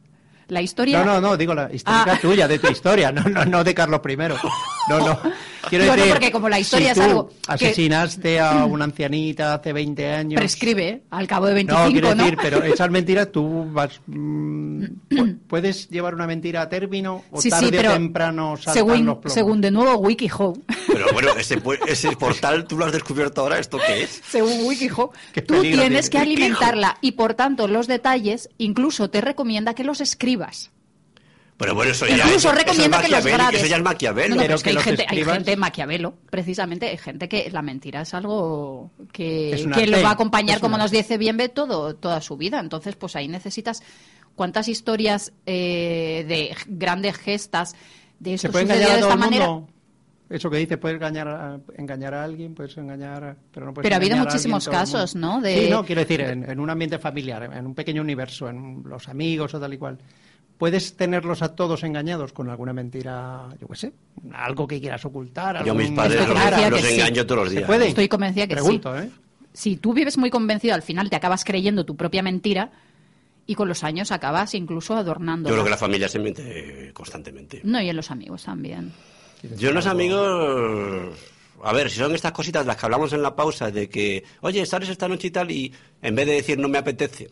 [0.51, 0.99] La historia.
[0.99, 2.19] No, no, no, digo la histórica Ah.
[2.21, 4.17] tuya, de tu historia, no, no, no de Carlos I.
[4.17, 5.17] No, no.
[5.69, 9.53] Quiero Bueno, decir, porque como la historia si es algo que- asesinaste a una ancianita
[9.53, 10.39] hace 20 años...
[10.39, 11.01] prescribe ¿eh?
[11.11, 11.91] al cabo de 25, No, ¿no?
[11.93, 13.99] quiero decir, pero esas mentiras tú vas...
[14.07, 18.57] mm, pu- ¿Puedes llevar una mentira a término o Sí, sí, tarde pero o temprano
[18.57, 19.33] saltan los según, plomos?
[19.33, 23.77] según de nuevo WikiHow, Pero bueno, ese, ese portal tú lo has descubierto ahora, ¿esto
[23.85, 24.21] qué es?
[24.29, 25.11] según WikiHow,
[25.47, 30.71] tú tienes que alimentarla y por tanto los detalles incluso te recomienda que los escribas.
[31.61, 33.25] Pero bueno, eso ya, Incluso eso es recomienda que los.
[33.25, 34.35] Eso ya es Maquiavelo.
[34.35, 37.29] No, no, pero Pero es que que hay gente, hay gente Maquiavelo, precisamente, hay gente
[37.29, 41.17] que la mentira es algo que, Es lo va a acompañar, es como nos dice
[41.17, 42.59] Bienve, todo, toda su vida.
[42.59, 43.83] Entonces, pues ahí necesitas
[44.35, 47.75] cuántas historias eh, de grandes gestas
[48.19, 49.47] de ¿Se esto puede sucedió engañar a de esta el manera.
[49.47, 49.67] mundo?
[50.29, 53.83] Eso que dice, puedes engañar a, engañar a alguien, puedes engañar, a- pero no puedes
[53.85, 55.13] Pero ha habido muchísimos alguien casos.
[55.15, 55.41] ¿no?
[55.41, 58.81] De- Sí, no, quiero decir, en, en un ambiente familiar, en un pequeño universo, en
[58.85, 59.97] los amigos o tal y cual.
[60.61, 63.93] Puedes tenerlos a todos engañados con alguna mentira, yo qué sé,
[64.31, 65.65] algo que quieras ocultar.
[65.65, 66.93] Yo a mis padres los, los sí.
[66.93, 67.65] engaño todos los ¿Se días.
[67.65, 67.87] puede?
[67.87, 69.07] Estoy convencida que Pregunto, sí.
[69.07, 69.09] ¿eh?
[69.53, 72.69] Si tú vives muy convencido, al final te acabas creyendo tu propia mentira
[73.47, 75.49] y con los años acabas incluso adornando.
[75.49, 77.61] Yo creo que la familia se miente constantemente.
[77.63, 78.93] No, y en los amigos también.
[79.57, 81.17] Yo en los amigos...
[81.63, 84.63] A ver, si son estas cositas las que hablamos en la pausa de que, oye,
[84.67, 87.31] sales esta noche y tal, y en vez de decir no me apetece,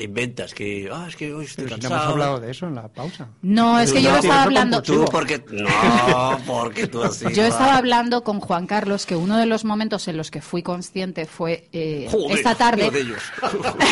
[0.00, 2.66] te inventas que, ah, es que hoy estoy Pero si no hemos hablado de eso
[2.66, 3.28] en la pausa.
[3.42, 4.82] No, es que No, yo estaba eso hablando.
[4.82, 5.44] Tú porque...
[5.50, 7.26] No, porque tú así...
[7.34, 10.62] Yo estaba hablando con Juan Carlos que uno de los momentos en los que fui
[10.62, 12.90] consciente fue eh, Joder, esta tarde.
[12.90, 13.20] de ellos.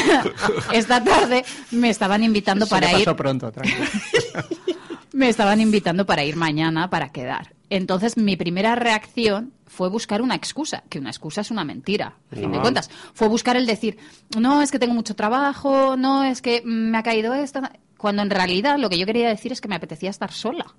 [0.72, 3.04] esta tarde me estaban invitando Se para ir.
[3.04, 3.84] pasó pronto, tranquilo.
[5.12, 7.54] Me estaban invitando para ir mañana para quedar.
[7.70, 12.34] Entonces mi primera reacción fue buscar una excusa, que una excusa es una mentira, a
[12.34, 12.90] fin de cuentas.
[13.14, 13.96] Fue buscar el decir,
[14.36, 17.60] no, es que tengo mucho trabajo, no, es que me ha caído esto,
[17.96, 20.74] cuando en realidad lo que yo quería decir es que me apetecía estar sola.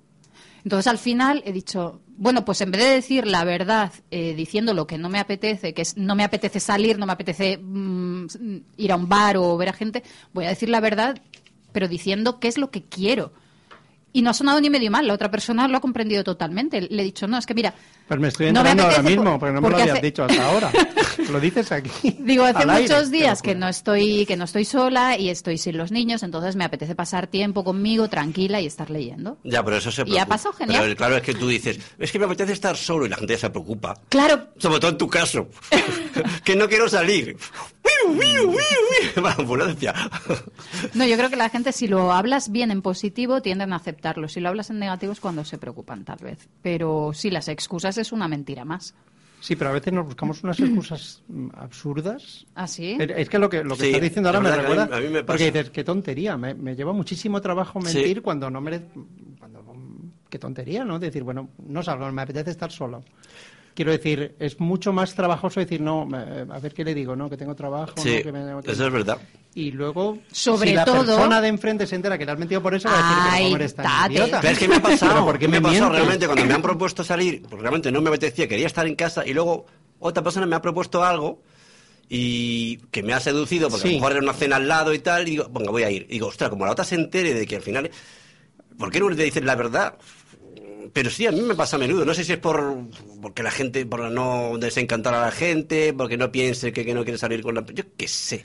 [0.64, 4.74] Entonces al final he dicho, bueno, pues en vez de decir la verdad eh, diciendo
[4.74, 8.26] lo que no me apetece, que es no me apetece salir, no me apetece mm,
[8.76, 10.02] ir a un bar o ver a gente,
[10.34, 11.22] voy a decir la verdad,
[11.72, 13.32] pero diciendo qué es lo que quiero.
[14.12, 16.80] Y no ha sonado ni medio mal, la otra persona lo ha comprendido totalmente.
[16.80, 17.72] Le he dicho, no, es que mira,
[18.08, 20.06] Pues me estoy No me enterando ahora mismo, por- porque no me lo habías hace-
[20.06, 20.72] dicho hasta ahora.
[21.30, 21.90] Lo dices aquí.
[22.18, 25.76] Digo, hace aire, muchos días que no estoy que no estoy sola y estoy sin
[25.76, 29.38] los niños, entonces me apetece pasar tiempo conmigo tranquila y estar leyendo.
[29.44, 30.26] Ya, pero eso se Y ha preocupa.
[30.26, 30.82] pasado genial.
[30.82, 33.34] Pero claro, es que tú dices, es que me apetece estar solo y la gente
[33.34, 33.96] ya se preocupa.
[34.08, 35.46] Claro, Sobre todo en tu caso.
[36.44, 37.36] que no quiero salir.
[39.38, 39.94] Ambulancia.
[40.94, 44.28] no, yo creo que la gente si lo hablas bien en positivo tienden a aceptarlo,
[44.28, 46.48] si lo hablas en negativo es cuando se preocupan tal vez.
[46.62, 48.94] Pero sí, las excusas es una mentira más.
[49.40, 52.44] Sí, pero a veces nos buscamos unas excusas mm, absurdas.
[52.54, 52.96] ¿Así?
[53.00, 54.96] Es- Es que lo que, lo que Sí, estás diciendo ahora me a mí- recuerda.
[54.96, 56.36] a mí me porque dices, qué tontería.
[56.36, 57.94] Me, me lleva muchísimo trabajo Sí.
[57.96, 58.84] mentir cuando no merece.
[59.38, 59.64] Cuando,
[60.28, 60.98] qué tontería, ¿no?
[60.98, 63.02] Decir, bueno, no salgo, me apetece estar solo.
[63.80, 67.30] Quiero decir, es mucho más trabajoso decir, no, eh, a ver qué le digo, ¿no?
[67.30, 68.22] Que tengo trabajo, Sí, ¿no?
[68.24, 69.16] Que me- que- eso es verdad.
[69.54, 72.60] Y luego, Sobre si la todo- persona de enfrente se entera que le has mentido
[72.62, 74.12] por eso, va a decir, pero Ay, ¿cómo eres tan tate.
[74.12, 74.40] idiota?
[74.42, 75.12] Pero es que me ha pasado.
[75.14, 75.98] ¿Pero por qué me ha pasado mientes?
[75.98, 79.26] realmente cuando me han propuesto salir, porque realmente no me apetecía, quería estar en casa
[79.26, 79.64] y luego
[79.98, 81.40] otra persona me ha propuesto algo
[82.08, 84.98] y que me ha seducido porque a lo mejor era una cena al lado y
[84.98, 86.02] tal y digo, venga, voy a ir.
[86.10, 87.90] Y digo, ostras, como la otra se entere de que al final,
[88.78, 89.94] ¿por qué no le dicen la verdad?
[90.92, 92.04] Pero sí, a mí me pasa a menudo.
[92.04, 92.76] No sé si es por
[93.20, 97.04] porque la gente, por no desencantar a la gente, porque no piense que, que no
[97.04, 97.64] quiere salir con la...
[97.66, 98.44] Yo qué sé.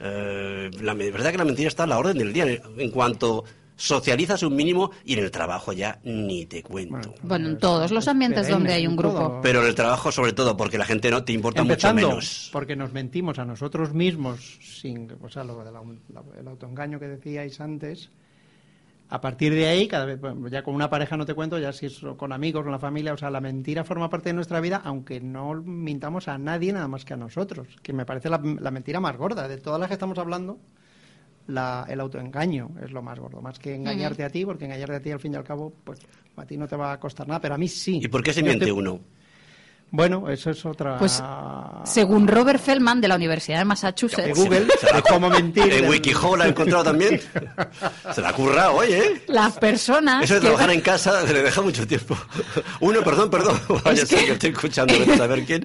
[0.00, 2.44] Eh, la me- verdad que la mentira está a la orden del día.
[2.76, 3.44] En cuanto
[3.76, 7.14] socializas un mínimo y en el trabajo ya ni te cuento.
[7.22, 9.40] Bueno, en todos los ambientes donde hay un grupo.
[9.40, 12.50] Pero en el trabajo sobre todo, porque la gente no te importa Empezando, mucho menos.
[12.52, 18.10] porque nos mentimos a nosotros mismos, sin, o sea, lo del autoengaño que decíais antes.
[19.10, 21.86] A partir de ahí, cada vez, ya con una pareja no te cuento, ya si
[21.86, 24.82] es con amigos, con la familia, o sea, la mentira forma parte de nuestra vida,
[24.84, 28.70] aunque no mintamos a nadie nada más que a nosotros, que me parece la, la
[28.70, 30.58] mentira más gorda de todas las que estamos hablando.
[31.46, 35.00] La, el autoengaño es lo más gordo, más que engañarte a ti, porque engañarte a
[35.00, 35.98] ti al fin y al cabo, pues
[36.36, 38.00] a ti no te va a costar nada, pero a mí sí.
[38.02, 39.00] ¿Y por qué se miente estoy- uno?
[39.90, 40.98] Bueno, eso es otra...
[40.98, 41.22] Pues,
[41.84, 45.72] según Robert Feldman de la Universidad de Massachusetts, de Google, de cómo mentir.
[45.72, 47.18] En Wikihow la he encontrado también.
[48.14, 49.22] Se la ha currado hoy, ¿eh?
[49.28, 52.16] las personas Eso de que- trabajar en casa se le deja mucho tiempo.
[52.80, 53.58] Uno, perdón, perdón.
[53.84, 55.64] Vaya, sé que estoy escuchando, saber quién.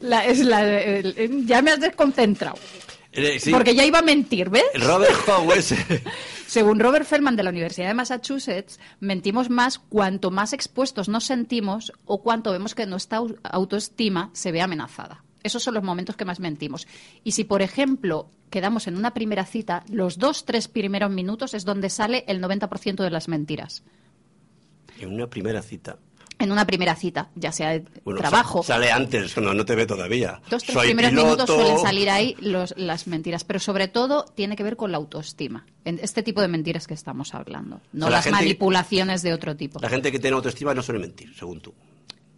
[0.00, 2.56] la- es la- el- el- ya me has desconcentrado.
[3.12, 4.62] Eh, sí, Porque ya iba a mentir, ¿ves?
[4.74, 5.76] Robert Howe ese.
[6.50, 11.92] Según Robert Feldman de la Universidad de Massachusetts, mentimos más cuanto más expuestos nos sentimos
[12.06, 15.22] o cuanto vemos que nuestra au- autoestima se ve amenazada.
[15.44, 16.88] Esos son los momentos que más mentimos.
[17.22, 21.64] Y si, por ejemplo, quedamos en una primera cita, los dos, tres primeros minutos es
[21.64, 23.84] donde sale el 90% de las mentiras.
[24.98, 25.98] En una primera cita.
[26.40, 28.62] En una primera cita, ya sea de Bueno, trabajo.
[28.62, 30.40] sa- Sale antes, cuando no te ve todavía.
[30.50, 31.26] Dos, tres Soy primeros piloto.
[31.26, 34.96] minutos suelen salir ahí los- las mentiras, pero sobre todo tiene que ver con la
[34.98, 35.66] autoestima.
[35.84, 39.22] En este tipo de mentiras que estamos hablando, no O sea, la las gente- manipulaciones
[39.22, 39.78] de otro tipo.
[39.80, 41.72] La gente que tiene autoestima no suele mentir, según tú.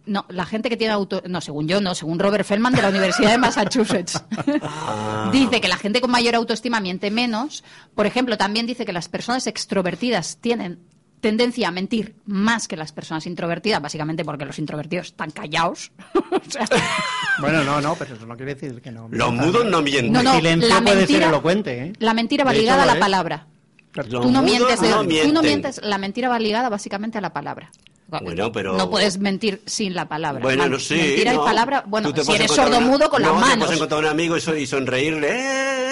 [0.05, 1.23] No, la gente que tiene auto...
[1.29, 4.21] No, según yo, no, según Robert Feldman de la Universidad de Massachusetts.
[4.61, 5.29] Ah.
[5.31, 7.63] dice que la gente con mayor autoestima miente menos.
[7.95, 10.79] Por ejemplo, también dice que las personas extrovertidas tienen
[11.23, 15.91] tendencia a mentir más que las personas introvertidas, básicamente porque los introvertidos están callados.
[16.31, 16.65] O sea,
[17.39, 19.07] Bueno, no, no, pero eso no quiere decir que no.
[19.09, 20.11] Los mudos no mienten.
[20.11, 21.93] no, no, El silencio la puede ser mentira, elocuente, ¿eh?
[21.99, 23.47] la mentira va ligada a la palabra.
[24.09, 27.71] Tú no mientes, no tú no mientes, la mentira va ligada básicamente a la palabra.
[28.07, 30.41] Bueno, pero- No puedes mentir sin la palabra.
[30.43, 30.95] Bueno, no sé.
[30.97, 31.41] Mentira no.
[31.41, 33.65] y palabra, bueno, Tú te si eres sordomudo con no, las te manos.
[33.65, 35.29] puedes encontrar un amigo y, so- y sonreírle,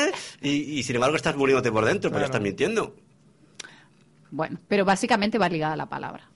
[0.07, 0.11] eh,
[0.41, 2.95] y, y sin embargo estás muriéndote por dentro, pero estás mintiendo.
[4.31, 6.30] Bueno, pero básicamente va ligada a la palabra.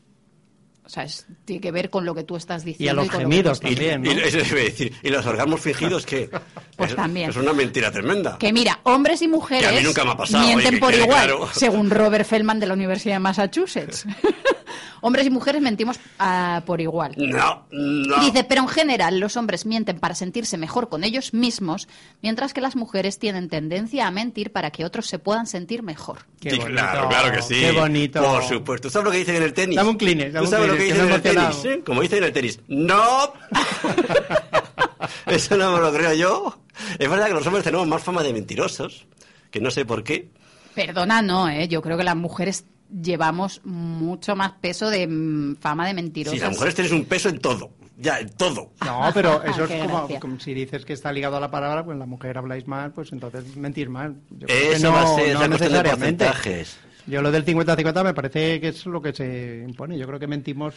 [0.85, 3.01] O sea, es- tiene que ver con lo que tú estás Y diciendo.
[3.01, 4.11] a los con lo que gemidos tú estás- también, ¿no?
[4.11, 6.29] Y, ¿y los orgasmos fingidos que
[6.77, 7.29] Pues es, también.
[7.29, 8.37] es una mentira tremenda.
[8.37, 10.93] Que mira, hombres y mujeres Que a mí nunca me ha pasado, mienten oye, por
[10.93, 11.49] igual, claro.
[11.53, 14.05] según Robert Feldman de la Universidad de Massachusetts.
[15.01, 17.13] hombres y mujeres mentimos ah, por igual.
[17.17, 18.19] No, no.
[18.21, 21.87] Dice, pero en general los hombres mienten para sentirse mejor con ellos mismos,
[22.21, 26.19] mientras que las mujeres tienen tendencia a mentir para que otros se puedan sentir mejor.
[26.41, 27.55] Qué Sí, bonito, claro, claro que sí.
[27.59, 28.21] Qué bonito.
[28.21, 28.89] Por supuesto.
[28.89, 29.75] ¿Sabes lo que dicen en el tenis?
[29.75, 31.37] Dame un Kleenex, dame ¿Tú un lo que Kleenex, dicen que en me he el
[31.37, 31.49] emocionado.
[31.61, 31.65] tenis?
[31.65, 31.83] ¿eh?
[31.85, 32.59] Como dicen en el tenis.
[32.67, 33.33] ¡No!
[35.27, 36.57] Eso no me lo creo yo.
[36.99, 39.05] Es verdad que los hombres tenemos más fama de mentirosos,
[39.51, 40.29] que no sé por qué.
[40.73, 41.67] Perdona, no, ¿eh?
[41.67, 42.65] yo creo que las mujeres
[43.01, 46.37] llevamos mucho más peso de mm, fama de mentirosas.
[46.37, 47.71] Sí, las mujeres tenéis un peso en todo.
[47.97, 48.73] Ya, en todo.
[48.85, 51.97] No, pero eso es como, como si dices que está ligado a la palabra, pues
[51.97, 54.15] la mujer habláis mal, pues entonces mentís mal.
[54.31, 56.25] Yo creo que Eso no, va a ser no la cuestión de necesariamente.
[56.25, 56.77] porcentajes.
[57.07, 59.97] Yo lo del 50-50 me parece que es lo que se impone.
[59.97, 60.73] Yo creo que mentimos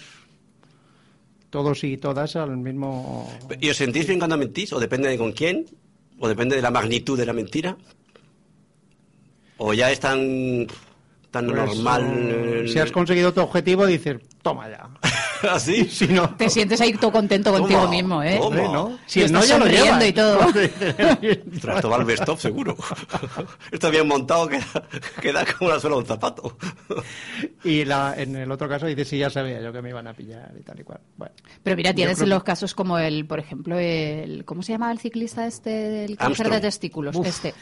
[1.50, 3.30] todos y todas al mismo...
[3.60, 4.72] ¿Y os sentís bien cuando mentís?
[4.72, 5.64] ¿O depende de con quién?
[6.18, 7.76] ¿O depende de la magnitud de la mentira?
[9.56, 10.66] ¿O ya es tan,
[11.30, 12.04] tan Pues, normal?
[12.06, 14.88] eh, Si has conseguido tu objetivo, dices, toma ya.
[15.50, 15.84] ¿Así?
[15.86, 18.38] Si no, Te sientes ahí todo contento contigo Toma, mismo, ¿eh?
[18.40, 18.56] toma.
[18.62, 18.98] ¿no?
[19.06, 20.08] Si el no estás ya lo sonriendo llevas.
[20.08, 20.38] y todo.
[21.54, 22.76] Ostras, esto va al best of, seguro.
[23.70, 24.66] Está bien montado, queda,
[25.20, 26.56] queda como la suela de un zapato.
[27.64, 30.14] Y la, en el otro caso dices, sí, ya sabía yo que me iban a
[30.14, 31.00] pillar y tal y cual.
[31.16, 34.90] Bueno, Pero mira, tienes que- los casos como el, por ejemplo, el ¿cómo se llama
[34.92, 36.52] el ciclista este del cáncer Armstrong.
[36.54, 37.16] de testículos?
[37.16, 37.26] Uf.
[37.26, 37.54] Este.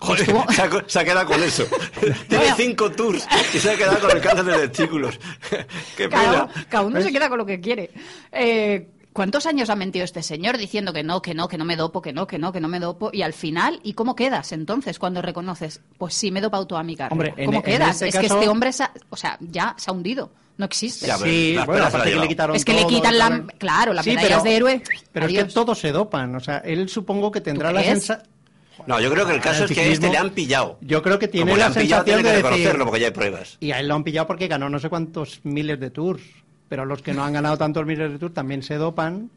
[0.00, 1.64] Joder, Estuvo- se, ha, se ha quedado con eso.
[2.00, 2.54] Tiene Bueno.
[2.56, 5.18] cinco tours y se ha quedado con el cáncer de testículos.
[5.96, 6.66] Qué cada, pena.
[6.68, 7.90] cada uno se queda con lo que quiere.
[8.32, 11.74] Eh, ¿Cuántos años ha mentido este señor diciendo que no, que no, que no me
[11.74, 13.10] dopo, que no, que no, que no me dopo?
[13.12, 15.80] Y al final, ¿y cómo quedas entonces cuando reconoces?
[15.98, 17.08] Pues sí, me mi carrera.
[17.10, 18.00] Hombre, ¿Cómo en quedas?
[18.02, 20.30] es que este hombre, se ha- o sea, ya se ha hundido.
[20.58, 21.06] No existe.
[21.08, 24.10] Ya, sí, bueno, aparte que le quitaron Es que le quitan la- claro, las Sí,
[24.10, 24.82] medallas pero- de héroe.
[25.10, 26.36] Pero es que todos se dopan.
[26.36, 28.28] O sea, él supongo que tendrá ¿Tú la sensación...
[28.86, 30.78] No, yo creo que el caso el es que a este le han pillado.
[30.80, 32.44] Yo creo que tiene Como le la han pillado, sensación tiene que de decir...
[32.50, 33.56] reconocerlo porque ya hay pruebas.
[33.60, 36.22] Y a él lo han pillado porque ganó no sé cuántos miles de tours.
[36.68, 39.30] Pero los que no han ganado tantos miles de tours también se dopan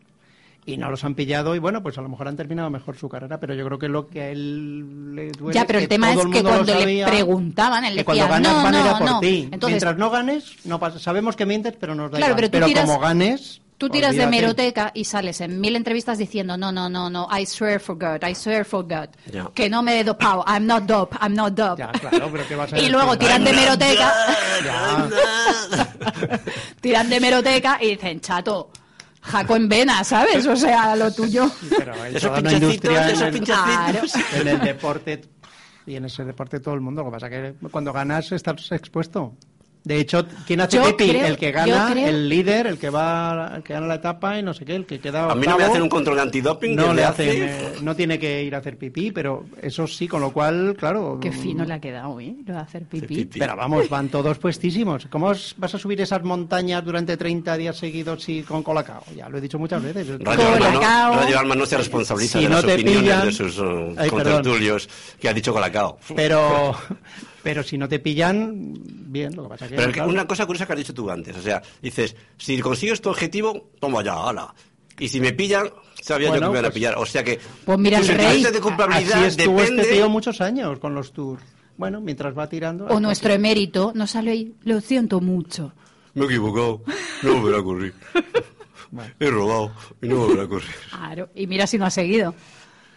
[0.66, 1.56] y no los han pillado.
[1.56, 3.40] Y bueno, pues a lo mejor han terminado mejor su carrera.
[3.40, 6.12] Pero yo creo que lo que a él le duele Ya, pero es el tema
[6.12, 8.76] es que mundo lo cuando le sabía, preguntaban, él que decía, cuando ganas no, van
[8.76, 9.20] a ir a no, por no.
[9.20, 9.50] ti.
[9.52, 11.00] Entonces, Mientras no ganes, no pasa.
[11.00, 12.50] sabemos que mientes, pero nos da Claro, igual.
[12.52, 13.62] pero tú tiras- como ganes...
[13.78, 17.46] Tú tiras de meroteca y sales en mil entrevistas diciendo no, no, no, no, I
[17.46, 19.50] swear for God, I swear for God, Ya.
[19.54, 21.80] que no me he dopado, I'm not dope, I'm not dope.
[21.82, 22.92] Ya, claro, pero ¿qué vas a y decir?
[22.94, 24.14] luego tiran de meroteca,
[26.82, 28.72] tiran de meroteca y dicen, chato,
[29.22, 30.46] jaco en vena, ¿sabes?
[30.48, 31.50] O sea, lo tuyo.
[31.78, 34.16] Pero hay Esos pinchacitos, industria en esos el- pinchacitos.
[34.42, 35.22] en el deporte
[35.86, 37.04] y en ese deporte todo el mundo.
[37.04, 39.34] Lo que pasa que cuando ganas estás expuesto.
[39.84, 41.10] De hecho, ¿quién hace Yo pipí?
[41.10, 44.40] creo- el que gana, creo- el líder, el que va, el que gana la etapa
[44.40, 46.20] y no sé qué, el que queda A mí no me octavo, hacen un control
[46.20, 49.86] antidoping no le hace- hacen, eh, no tiene que ir a hacer pipí, pero eso
[49.86, 51.18] sí, con lo cual, claro.
[51.22, 52.34] Qué fino le ha quedado, ¿eh?
[52.46, 53.26] Lo de hacer pipí.
[53.26, 55.08] Pero vamos, van todos puestísimos.
[55.10, 59.04] ¿Cómo os- vas a subir esas montañas durante 30 días seguidos y con colacao?
[59.18, 60.08] Ya lo he dicho muchas veces.
[60.20, 60.80] Radio Alma, no,
[61.16, 64.10] Radio Alma no se responsabiliza Si de no las opiniones pillan- de sus uh, Ay,
[64.10, 64.88] contertulios
[65.20, 65.98] que ha dicho Colacao.
[66.16, 66.74] Pero,
[67.44, 68.74] pero si no te pillan,
[69.12, 69.76] bien, lo que pasa que...
[69.76, 73.02] Pero claro, una cosa curiosa que has dicho tú antes, o sea, dices, si consigues
[73.02, 74.54] tu objetivo, toma ya, ala.
[75.00, 75.70] Y si me pillan,
[76.02, 76.96] sabía yo que me iban a pues- pillar.
[76.98, 79.82] O sea que Pues mira, el rey- de culpabilidad Así estuvo depende...
[79.82, 81.44] este tío muchos años con los tours.
[81.76, 82.86] Bueno, mientras va tirando...
[82.86, 85.74] O nuestro emérito nos sale ahí, lo siento mucho.
[86.14, 86.84] Me he equivocado,
[87.24, 87.94] no me volverá a ocurrir.
[89.20, 89.72] He robado
[90.02, 90.70] y no me volverá a ocurrir.
[90.92, 92.36] Claro, y mira si no ha seguido.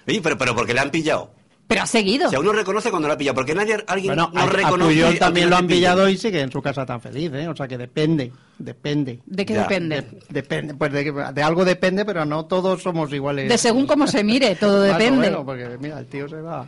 [0.06, 1.32] Oye, pero, pero porque le han pillado.
[1.68, 2.28] Pero ha seguido.
[2.28, 4.46] O sea, uno reconoce cuando le ha pillado, porque nadie, alguien Bueno, no a, a
[4.46, 4.84] reconoce...
[4.90, 7.48] Puyol aunque también lo han pillado y sigue en su casa tan feliz, ¿eh?
[7.48, 9.20] O sea que depende, depende.
[9.26, 9.62] ¿De qué Ya.
[9.62, 10.04] depende?
[10.28, 13.48] Depende, pues de, de algo depende, pero no todos somos iguales.
[13.48, 15.18] De según cómo se mire, todo depende.
[15.28, 16.66] menos, porque mira, el tío se va.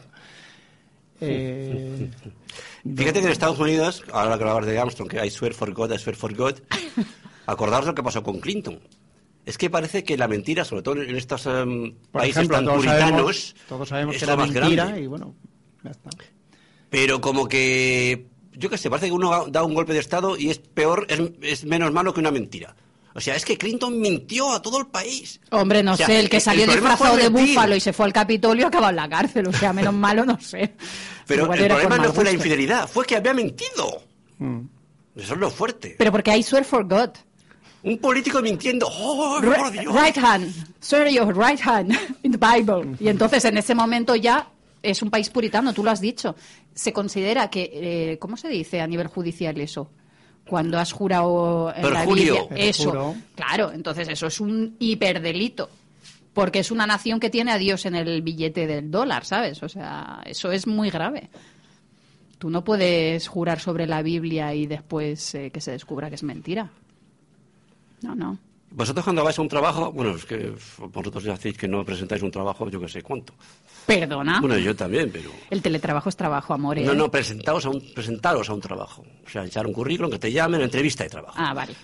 [1.20, 2.10] Eh,
[2.96, 5.92] Fíjate que en Estados Unidos, ahora que hablabas de Armstrong, que I swear for God,
[5.92, 6.54] I swear for God,
[7.46, 8.78] acordaos lo que pasó con Clinton.
[9.48, 12.76] Es que parece que la mentira, sobre todo en estos em, países ejemplo, tan todos
[12.76, 15.00] puritanos, sabemos, todos sabemos es que más mentira grande.
[15.00, 15.34] y bueno,
[15.82, 16.10] ya está.
[16.90, 20.50] Pero como que, yo qué sé, parece que uno da un golpe de Estado y
[20.50, 22.76] es peor, es, es menos malo que una mentira.
[23.14, 25.40] O sea, es que Clinton mintió a todo el país.
[25.50, 27.94] Hombre, no O sea, sé, el que el salió problema disfrazado de búfalo y se
[27.94, 29.48] fue al Capitolio acabó en la cárcel.
[29.48, 30.74] O sea, menos malo, no sé.
[31.26, 34.02] Pero Igual el problema no fue la infidelidad, fue que había mentido.
[34.36, 34.60] Mm.
[35.16, 35.94] Eso es lo fuerte.
[35.96, 37.12] Pero porque I swear for God.
[37.82, 38.88] Un político mintiendo.
[38.90, 39.94] ¡Oh, por Dios!
[39.94, 42.96] right hand, swear your right hand in the Bible.
[43.00, 44.48] Y entonces en ese momento ya
[44.82, 46.34] es un país puritano, tú lo has dicho.
[46.74, 47.70] Se considera que,
[48.12, 49.90] eh, ¿cómo se dice a nivel judicial eso?
[50.46, 52.06] Cuando has jurado en la.
[52.06, 52.46] Biblia.
[52.56, 53.14] Eso, Perjuro.
[53.34, 55.68] claro, entonces eso es un hiperdelito.
[56.32, 59.62] Porque es una nación que tiene a Dios en el billete del dólar, ¿sabes?
[59.62, 61.30] O sea, eso es muy grave.
[62.38, 66.22] Tú no puedes jurar sobre la Biblia y después eh, que se descubra que es
[66.22, 66.70] mentira.
[68.02, 68.38] No, no.
[68.70, 72.22] Vosotros cuando vais a un trabajo, bueno, es que vosotros ya hacéis que no presentáis
[72.22, 73.32] un trabajo, yo que sé cuánto.
[73.86, 74.40] Perdona.
[74.40, 75.30] Bueno, yo también, pero...
[75.48, 76.78] El teletrabajo es trabajo, amor.
[76.78, 76.84] ¿eh?
[76.84, 79.04] No, no, presentaos a un, presentaros a un trabajo.
[79.26, 81.34] O sea, echar un currículum, que te llamen, entrevista de trabajo.
[81.38, 81.74] Ah, vale.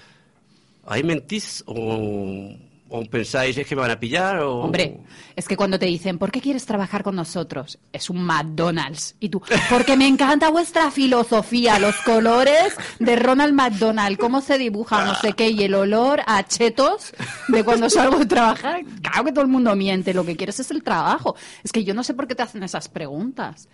[0.87, 2.53] ¿Ahí mentís o,
[2.97, 4.61] o pensáis es que me van a pillar o...?
[4.61, 4.99] Hombre,
[5.35, 7.77] es que cuando te dicen, ¿por qué quieres trabajar con nosotros?
[7.93, 9.17] Es un McDonald's.
[9.19, 15.05] Y tú, porque me encanta vuestra filosofía, los colores de Ronald McDonald, cómo se dibuja,
[15.05, 17.13] no sé qué, y el olor a chetos
[17.49, 18.83] de cuando salgo de trabajar.
[19.03, 21.35] Claro que todo el mundo miente, lo que quieres es el trabajo.
[21.65, 23.69] Es que yo no sé por qué te hacen esas preguntas.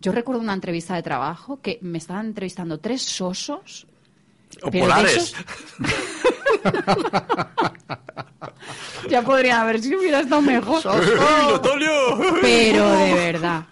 [0.00, 3.86] Yo recuerdo una entrevista de trabajo que me estaban entrevistando tres sosos.
[4.62, 5.16] O polares.
[5.16, 5.34] esos-
[9.10, 10.82] Ya podría haber si hubiera estado mejor.
[12.42, 13.66] Pero de verdad.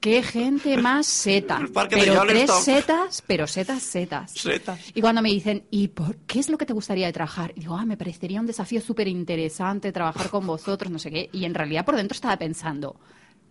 [0.00, 1.60] Qué gente más seta.
[1.90, 4.30] Pero tres setas, pero setas, setas.
[4.30, 4.78] Setas.
[4.94, 7.52] Y cuando me dicen, ¿y por qué es lo que te gustaría de trabajar?
[7.56, 11.28] Y digo, ah, me parecería un desafío súper interesante trabajar con vosotros, no sé qué.
[11.32, 12.94] Y en realidad por dentro estaba pensando,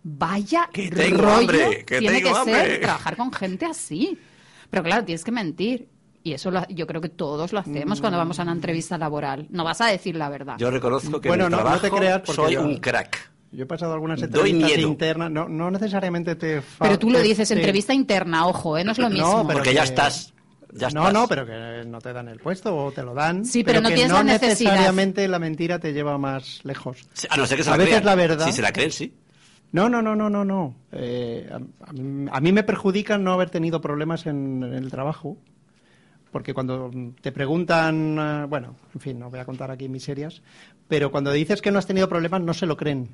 [0.02, 2.78] vaya Que tengo rollo hambre, que tiene tengo que ser hambre.
[2.78, 4.18] trabajar con gente así.
[4.70, 5.88] Pero claro, tienes que mentir.
[6.22, 9.46] Y eso lo- yo creo que todos lo hacemos cuando vamos a una entrevista laboral.
[9.50, 10.56] No vas a decir la verdad.
[10.58, 13.30] Yo reconozco que Bueno, en no- no te trabajo creas porque soy yo- un crack.
[13.50, 16.60] Yo he pasado algunas entrevistas internas, no, no necesariamente te...
[16.80, 18.84] Pero tú lo dices, te- entrevista interna, ojo, ¿eh?
[18.84, 19.38] no es lo mismo.
[19.38, 20.34] No, pero Porque ya que- estás.
[20.74, 21.12] Ya no, estás.
[21.14, 23.46] no, pero que no te dan el puesto o te lo dan.
[23.46, 24.72] Sí, pero no que tienes no la necesidad.
[24.72, 27.08] necesariamente la mentira te lleva más lejos.
[27.30, 28.04] A no ser que se A la veces crean.
[28.04, 29.14] la verdad- Si se la creen, sí.
[29.72, 30.74] No, no, no, no, no, no.
[30.92, 31.56] Eh, a,
[31.88, 35.38] a mí- a mí me perjudica no haber tenido problemas en, en el trabajo,
[36.38, 36.88] porque cuando
[37.20, 40.40] te preguntan, eh, bueno, en fin, no voy a contar aquí miserias,
[40.86, 43.08] pero cuando dices que no has tenido problemas no se lo creen,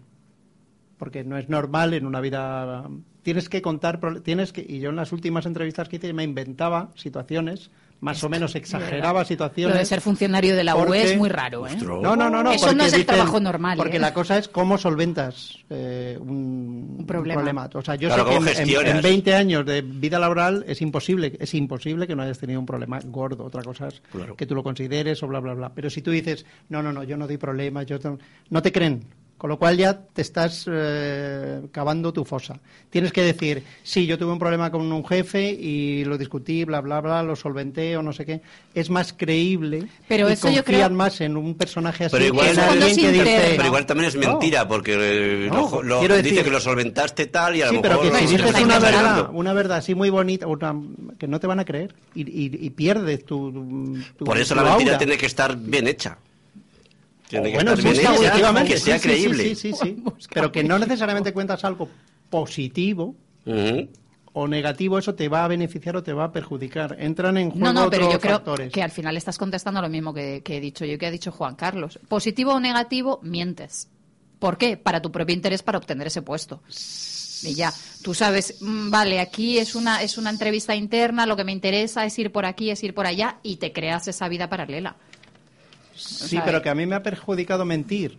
[0.98, 2.86] porque no es normal en una vida.
[3.22, 6.90] Tienes que contar, tienes que, y yo en las últimas entrevistas que hice me inventaba
[6.96, 7.70] situaciones,
[8.04, 9.78] más o menos exageraba Lo situaciones.
[9.78, 11.70] de ser funcionario de la UE porque- es muy raro, ¿eh?
[11.72, 11.98] Ostras.
[12.02, 12.52] No, no, no, no.
[12.52, 14.00] Eso no es el dicen- trabajo normal, Porque ¿eh?
[14.00, 17.68] la cosa es cómo solventas eh, un, Un problema.
[17.72, 18.94] O sea, yo Claro, sé que ¿cómo en- en, gestionas?
[18.96, 22.66] en 20 años de vida laboral es imposible, es imposible que no hayas tenido un
[22.66, 23.44] problema gordo.
[23.44, 24.36] Otra cosa es Claro.
[24.36, 25.72] que tú lo consideres o bla, bla, bla.
[25.74, 28.18] Pero si tú dices, no, no, no, yo no doy problemas, yo no,
[28.50, 29.04] no te creen.
[29.36, 32.58] Con lo cual ya te estás eh, cavando tu fosa.
[32.88, 36.80] Tienes que decir, sí, yo tuve un problema con un jefe y lo discutí, bla,
[36.80, 38.40] bla, bla, lo solventé o no sé qué.
[38.74, 42.26] Es más creíble Pero y eso yo confían creo- más en un personaje así Pero
[42.26, 43.52] igual, que en alguien que dice...
[43.56, 44.20] pero igual también es No.
[44.30, 47.68] mentira, porque eh, No, lo- lo- quiero dice decir- que lo solventaste tal y a
[47.68, 50.74] Sí, lo pero mejor que si dices una verdad, una verdad así muy bonita, una-
[51.18, 54.60] que no te van a creer y, y- y pierdes tu, tu- Por eso tu
[54.62, 54.98] la mentira aura.
[54.98, 56.16] tiene que estar bien hecha.
[57.42, 59.42] Tiene que bueno, estar bien hecha, que sea creíble.
[59.42, 59.78] Sí, sí, sí,
[60.18, 60.26] sí.
[60.32, 61.88] Pero que no necesariamente cuentas algo
[62.30, 63.14] positivo
[64.36, 66.96] o negativo, eso te va a beneficiar o te va a perjudicar.
[66.98, 68.72] Entran en juego No, no, pero otros yo creo factores.
[68.72, 71.30] que al final estás contestando lo mismo que, que he dicho yo, que ha dicho
[71.30, 72.00] Juan Carlos.
[72.08, 73.88] Positivo o negativo, mientes.
[74.38, 74.76] ¿Por qué?
[74.76, 76.62] Para tu propio interés, para obtener ese puesto.
[77.44, 77.72] Y ya,
[78.02, 82.04] tú sabes, mm, vale, aquí es una, es una entrevista interna, lo que me interesa
[82.04, 84.96] es ir por aquí, es ir por allá, y te creas esa vida paralela.
[85.96, 88.18] Sí, pero que a mí me ha perjudicado mentir.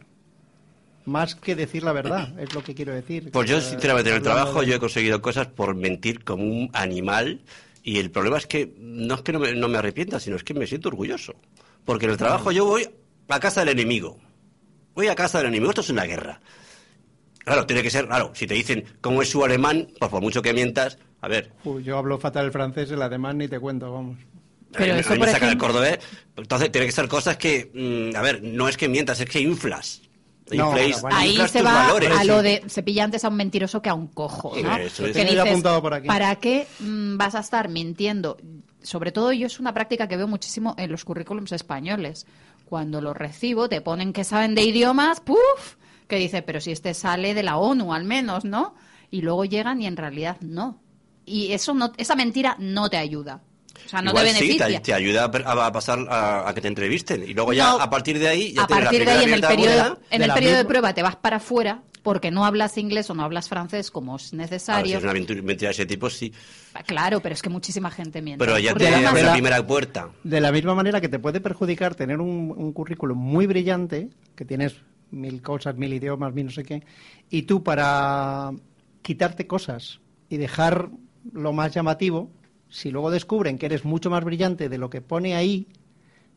[1.06, 3.30] Más que decir la verdad, es lo que quiero decir.
[3.32, 6.44] Pues yo, Eh, sinceramente, en el trabajo de- yo he conseguido cosas por mentir como
[6.44, 7.42] un animal
[7.84, 10.44] y el problema es que no es que no me, no me arrepienta, sino es
[10.44, 11.36] que me siento orgulloso.
[11.86, 12.90] Porque en el trabajo yo voy
[13.30, 14.18] a casa del enemigo.
[14.96, 15.70] Voy a casa del enemigo.
[15.70, 16.40] Esto es una guerra.
[17.44, 20.42] Claro, tiene que ser, claro, si te dicen cómo es su alemán, pues por mucho
[20.42, 23.92] que mientas, a ver, Uy, yo hablo fatal el francés, el alemán ni te cuento,
[23.92, 24.18] vamos.
[24.78, 26.00] Pero a mí, eso, a mí por me sacan el ejemplo- cordobés,
[26.38, 29.40] entonces tiene que ser cosas que, mm, a ver, no es que mientas, es que
[29.40, 30.02] inflas.
[30.52, 32.12] No, bueno, Ahí inflas se tus va valores.
[32.16, 34.78] a lo de se pilla antes a un mentiroso que a un cojo, ¿no?
[34.78, 35.14] Eso es.
[35.18, 36.08] Que yo apuntado por aquí.
[36.08, 38.38] ¿para qué mm, vas a estar mintiendo?
[38.84, 42.28] Sobre todo yo es una práctica que veo muchísimo en los currículums españoles.
[42.66, 45.38] Cuando los recibo te ponen que saben de idiomas, ¡puf!
[46.08, 48.76] Que dice, pero si este sale de la ONU al menos, ¿no?
[49.10, 50.80] Y luego llegan y en realidad no.
[51.26, 53.42] Y eso no, esa mentira no te ayuda.
[53.86, 54.68] O sea, no Igual te sí, beneficia.
[54.68, 57.24] te, te ayuda a, pasar a, a que te entrevisten.
[57.28, 57.82] Y luego ya, No.
[57.82, 60.34] a partir de ahí, ya a partir de ahí, en el periodo, en de el
[60.34, 63.90] periodo de prueba te vas para afuera porque no hablas inglés o no hablas francés
[63.90, 64.98] como es si necesario.
[64.98, 66.32] es una aventura- mentira de ese tipo, sí.
[66.86, 68.46] Claro, pero es que muchísima gente miente.
[68.46, 70.10] Pero ya te abre la la- primera puerta.
[70.24, 74.46] De la misma manera que te puede perjudicar tener un, un currículum muy brillante, que
[74.46, 74.76] tienes
[75.10, 76.84] mil cosas, mil idiomas, mil no sé qué,
[77.32, 78.52] y tú para
[79.02, 80.00] quitarte cosas
[80.30, 80.90] y dejar
[81.34, 82.30] lo más llamativo,
[82.76, 85.66] si luego descubren que eres mucho más brillante de lo que pone ahí,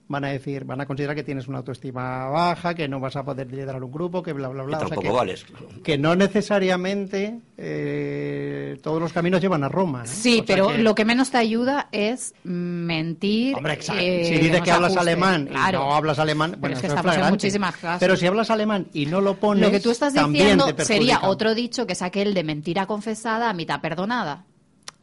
[0.07, 3.24] van a decir, van a considerar que tienes una autoestima baja, que no vas a
[3.24, 4.76] poder liderar un grupo, que bla, bla, Y bla.
[4.76, 5.45] O sea, tampoco que, vales.
[5.82, 10.05] que no necesariamente eh, todos los caminos llevan a Roma.
[10.05, 10.07] ¿eh?
[10.07, 13.55] Sí, O sea pero que- lo que menos te ayuda es mentir.
[13.57, 14.01] Hombre, exacto.
[14.03, 15.11] eh, si dices que hablas ajuste.
[15.11, 15.78] alemán claro.
[15.78, 18.01] y no hablas alemán, Pero bueno, es que eso estamos en muchísimas casos.
[18.01, 21.55] Pero si hablas alemán y no lo pones, Lo que tú estás diciendo sería otro
[21.55, 24.45] dicho que es aquel de mentira confesada, mitad perdonada.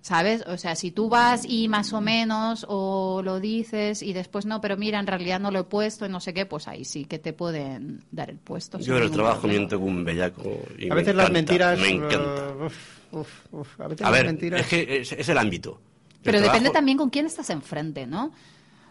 [0.06, 0.44] ¿Sabes?
[0.46, 4.62] O sea, si tú vas y más o menos o lo dices y después no,
[4.62, 7.06] pero mira, en realidad no lo he puesto y no sé qué, pues ahí sí
[7.06, 8.78] que te pueden dar el puesto.
[8.78, 10.44] Yo en el ningún trabajo miento como un bellaco.
[10.78, 11.80] y A me veces las encanta, mentiras.
[11.80, 12.54] Me encanta.
[12.54, 12.76] uh, uf,
[13.14, 14.62] uf, uf, a veces A las ver, mentiras.
[14.62, 15.82] es que es, es el ámbito.
[16.22, 18.32] Pero depende también con quién estás enfrente, ¿no?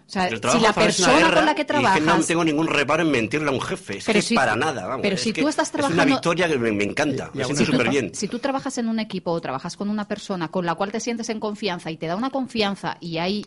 [0.07, 2.03] O sea, el si la persona guerra con la que y es trabajas...
[2.03, 3.97] no tengo ningún reparo en mentirle a un jefe.
[3.99, 5.01] Es Pero que si- para nada, vamos.
[5.03, 7.31] pero es si que tú estás Es una trabajando- victoria que me, me encanta.
[7.33, 8.15] Y Me así- súper bien.
[8.15, 11.01] Si tú trabajas en un equipo o trabajas con una persona con la cual te
[11.01, 13.47] sientes en confianza y te da una confianza y hay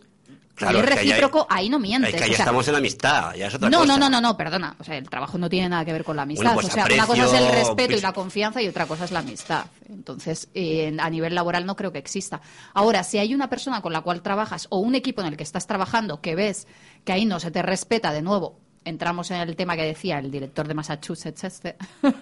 [0.58, 2.14] Claro, y es es que ahí- recíproco, ahí no mientes.
[2.14, 3.94] Es que ahí o sea, estamos en amistad, ya es otra no, cosa.
[3.94, 4.76] no, no, no, no, perdona.
[4.80, 6.46] O sea, el trabajo no tiene nada que ver con la amistad.
[6.46, 8.88] Bueno, pues o sea, una cosa es el respeto y pues- la confianza y otra
[8.88, 9.66] cosa es la amistad.
[9.88, 12.42] Entonces, eh, a nivel laboral no creo que exista.
[12.74, 15.44] Ahora, si hay una persona con la cual trabajas o un equipo en el que
[15.44, 16.68] estás trabajando que ves
[17.06, 20.32] que ahí no se te respeta, de nuevo, entramos en el tema que decía el
[20.32, 21.78] director de Massachusetts este.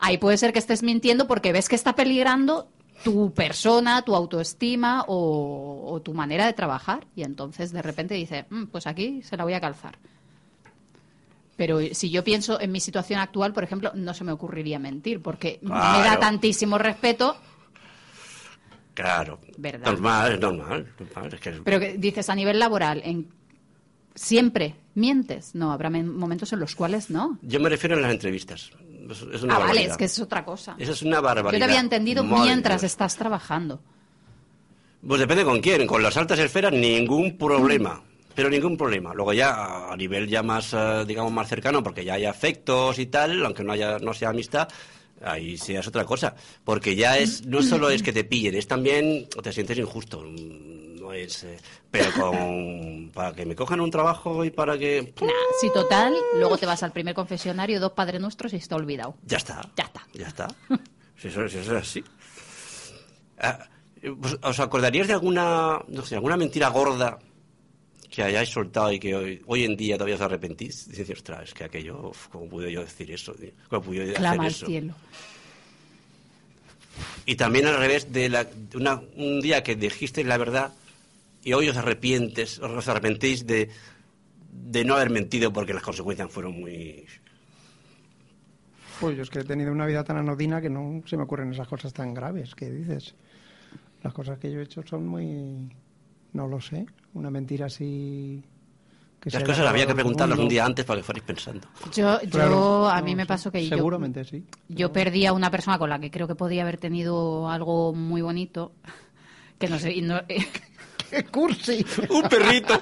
[0.00, 2.68] ahí puede ser que estés mintiendo porque ves que está peligrando
[3.04, 8.46] tu persona, tu autoestima o, o tu manera de trabajar y entonces de repente dice,
[8.50, 9.98] "Mm, pues aquí se la voy a calzar.
[11.56, 15.20] Pero si yo pienso en mi situación actual, por ejemplo, no se me ocurriría mentir
[15.20, 17.36] porque me da tantísimo respeto,
[18.94, 19.40] Claro.
[19.56, 19.86] Verdad.
[19.86, 20.86] Normal, es normal.
[20.98, 23.28] normal, es que- pero que dices a nivel laboral, en
[24.14, 25.54] siempre mientes.
[25.54, 27.38] No, habrá men- momentos en los cuales no.
[27.40, 28.70] Yo me refiero a las entrevistas.
[29.10, 29.90] Es, una Ah, vale, barbaridad.
[29.92, 30.76] es que es otra cosa.
[30.78, 31.58] Esa es una Yo barbaridad.
[31.58, 32.92] te había entendido Madre mientras Dios.
[32.92, 33.80] estás trabajando.
[35.06, 35.86] Pues depende con quién.
[35.86, 38.02] Con las altas esferas, ningún problema.
[38.34, 39.12] Pero ningún problema.
[39.14, 43.06] Luego ya a nivel ya más, eh, digamos, más cercano, porque ya hay afectos y
[43.06, 44.68] tal, aunque no haya, no sea amistad,
[45.22, 46.34] ahí sí es otra cosa.
[46.64, 50.24] Porque ya es, no solo es que te pillen, es también te sientes injusto.
[51.10, 51.56] Mm, No es, eh,
[51.90, 55.28] pero con, para que me cojan un trabajo y para que, Nah,
[55.60, 59.14] si total, luego te vas al primer confesionario, dos Padre Nuestros y está olvidado.
[59.26, 59.60] ya está.
[59.76, 60.06] Ya está.
[60.14, 60.48] Ya está.
[61.18, 62.04] Si eso, si eso es así.
[63.38, 63.58] Ah,
[64.20, 67.18] pues, ¿Os acordaríais de alguna, no sé, alguna mentira gorda
[68.10, 71.54] que hayáis soltado y que hoy, hoy en día todavía os arrepentís, dices, ostras, es
[71.54, 73.34] que aquello, uf, ¿cómo pude yo decir eso?
[73.68, 74.66] ¿Cómo pude yo Clama hacer al eso?
[74.66, 74.94] cielo.
[77.24, 80.72] Y también al revés, de, la, de una- un día que dijiste la verdad
[81.42, 83.70] y hoy os arrepientes, os arrepentís de,
[84.52, 87.04] de no haber mentido porque las consecuencias fueron muy...
[89.00, 91.52] Pues yo es que he tenido una vida tan anodina que no se me ocurren
[91.52, 93.14] esas cosas tan graves que dices.
[94.02, 95.70] Las cosas que yo he hecho son muy...
[96.34, 96.84] No lo sé.
[97.14, 98.42] Una mentira así...
[99.18, 101.68] Que Las cosas había que preguntarlas un día antes para que fuerais pensando.
[101.94, 103.28] Yo, yo Claro, a no mí me sé.
[103.28, 104.42] pasó que yo, Seguramente sí.
[104.68, 108.22] yo perdí a una persona con la que creo que podía haber tenido algo muy
[108.22, 108.72] bonito,
[109.58, 110.22] que no sé, y no-
[111.10, 111.84] ¡Qué cursi!
[112.08, 112.80] ¡Un perrito!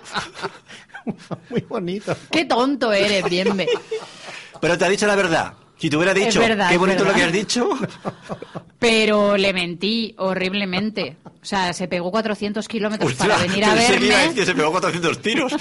[1.50, 2.14] Muy bonito.
[2.30, 3.66] qué tonto eres, Bienve.
[4.60, 5.54] Pero te ha dicho la verdad.
[5.78, 7.70] Si te hubiera dicho, verdad, qué bonito lo que has dicho,
[8.80, 11.16] Pero le mentí horriblemente.
[11.24, 14.06] O sea, se pegó 400 kilómetros para venir a que verme.
[14.06, 15.52] decir, se pegó 400 tiros.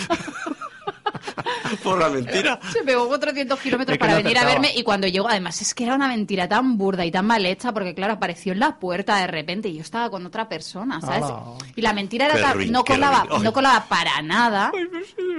[1.84, 2.60] Por la mentira.
[2.72, 5.62] Se pegó 400 kilómetros Es que para no venir a verme y cuando llegó, además
[5.62, 8.60] es que era una mentira tan burda y tan mal hecha porque claro, apareció en
[8.60, 11.24] la puerta de repente y yo estaba con otra persona, ¿sabes?
[11.24, 11.44] Ala.
[11.76, 13.44] Y la mentira era ruin, no colaba, ruin.
[13.44, 14.72] No colaba para nada,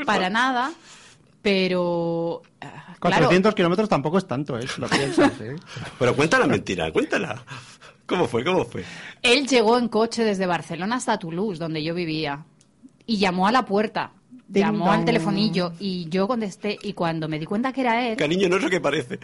[0.06, 0.72] para nada,
[1.42, 4.66] pero ah, claro, 400 kilómetros tampoco es tanto, ¿eh?
[4.66, 5.56] Si Lo piensas, ¿eh?
[5.98, 7.42] Pero cuenta la mentira, cuéntala.
[8.06, 8.42] ¿Cómo fue?
[8.44, 8.84] ¿Cómo fue?
[9.22, 12.44] él llegó en coche desde Barcelona hasta Toulouse, donde yo vivía,
[13.06, 14.12] y llamó a la puerta.
[14.49, 18.49] Llamó al telefonillo y yo contesté y cuando me di cuenta que era él, Cariño,
[18.49, 19.18] no es lo que parece.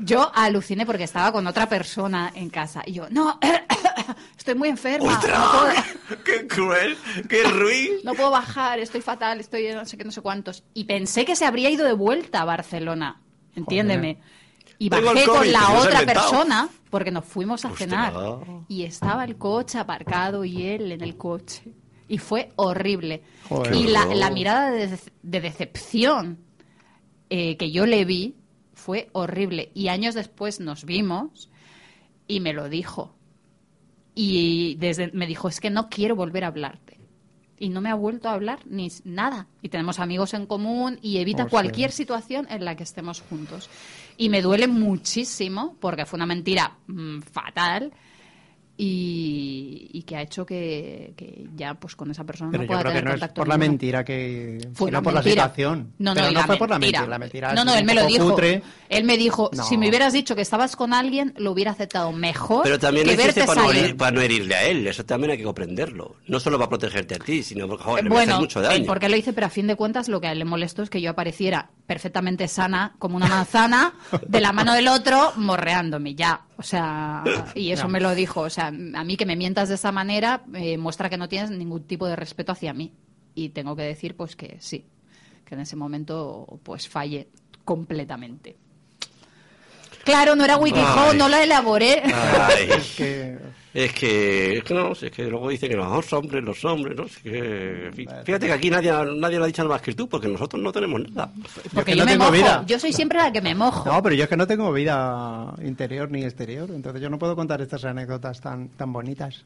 [0.00, 2.82] Yo aluciné porque estaba con otra persona en casa.
[2.86, 3.38] Y yo, no,
[4.38, 5.12] estoy muy enferma.
[5.12, 5.38] ¡Ostras!
[5.38, 6.96] No puedo, ¡Qué cruel!
[7.28, 7.90] ¡Qué ruin!
[8.04, 10.64] no puedo bajar, estoy fatal, estoy no sé qué, no sé cuántos.
[10.72, 13.20] Y pensé que se habría ido de vuelta a Barcelona.
[13.54, 14.18] Entiéndeme.
[14.78, 17.90] Y bajé COVID, con la otra persona porque nos fuimos a Ostras.
[17.90, 18.12] cenar.
[18.68, 21.62] Y estaba el coche aparcado y él en el coche.
[22.10, 23.22] Y fue horrible.
[23.48, 23.74] Joder.
[23.74, 26.38] y la, mirada de, dece- de decepción
[27.30, 28.34] eh, que yo le vi
[28.74, 29.70] fue horrible.
[29.74, 31.48] Y años después nos vimos
[32.26, 33.14] y me lo dijo.
[34.14, 36.98] Y desde me dijo, es que no quiero volver a hablarte.
[37.58, 39.46] Y no me ha vuelto a hablar ni nada.
[39.62, 43.68] Y tenemos amigos en común y evita cualquier situación en la que estemos juntos.
[44.16, 47.92] Y me duele muchísimo porque fue una mentira mm, fatal
[48.82, 52.68] y, y que ha hecho que, que ya pues con esa persona Pero no yo
[52.68, 53.70] pueda creo que tener no es contacto por la ninguno.
[53.72, 54.58] mentira que...
[54.74, 55.42] Fue sino por la mentira.
[55.44, 55.92] situación.
[55.98, 57.06] No, no, Pero no la fue por la mentira.
[57.06, 58.30] La mentira No, es no, él me lo dijo.
[58.30, 58.62] cutre.
[58.88, 59.64] Él me dijo, No.
[59.64, 63.14] si me hubieras dicho que estabas con alguien, lo hubiera aceptado mejor Pero también lo
[63.16, 64.86] que hiciste verte para no, herir- para no herirle a él.
[64.86, 66.16] Eso también hay que comprenderlo.
[66.26, 68.86] No solo para protegerte a ti, sino porque joder, le bueno, mucho eh, daño.
[68.86, 70.90] porque lo hice, pero a fin de cuentas lo que a él le molestó es
[70.90, 73.94] que yo apareciera perfectamente sana, como una manzana,
[74.26, 76.42] de la mano del otro, morreándome, ya.
[76.60, 78.42] O sea, y eso me lo dijo.
[78.42, 81.50] O sea, a mí que me mientas de esa manera eh, muestra que no tienes
[81.50, 82.92] ningún tipo de respeto hacia mí.
[83.34, 84.84] Y tengo que decir, pues que sí,
[85.46, 87.28] que en ese momento, pues fallé
[87.64, 88.58] completamente.
[90.04, 92.02] Claro, no era Wikihow, no la elaboré.
[92.04, 93.38] Ay, Es que...
[93.72, 97.06] es que, es que no, es que luego dicen que los hombres, los hombres, no
[97.06, 97.86] sé qué.
[97.86, 98.08] en fin.
[98.24, 100.72] Fíjate que aquí nadie, nadie lo ha dicho nada más que tú, porque nosotros no
[100.72, 101.32] tenemos nada.
[101.72, 102.36] Porque que yo no me tengo mojo.
[102.36, 102.64] vida.
[102.66, 103.88] Yo soy siempre la que me mojo.
[103.88, 107.36] No, pero yo es que no tengo vida interior ni exterior, entonces yo no puedo
[107.36, 109.44] contar estas anécdotas tan, tan bonitas.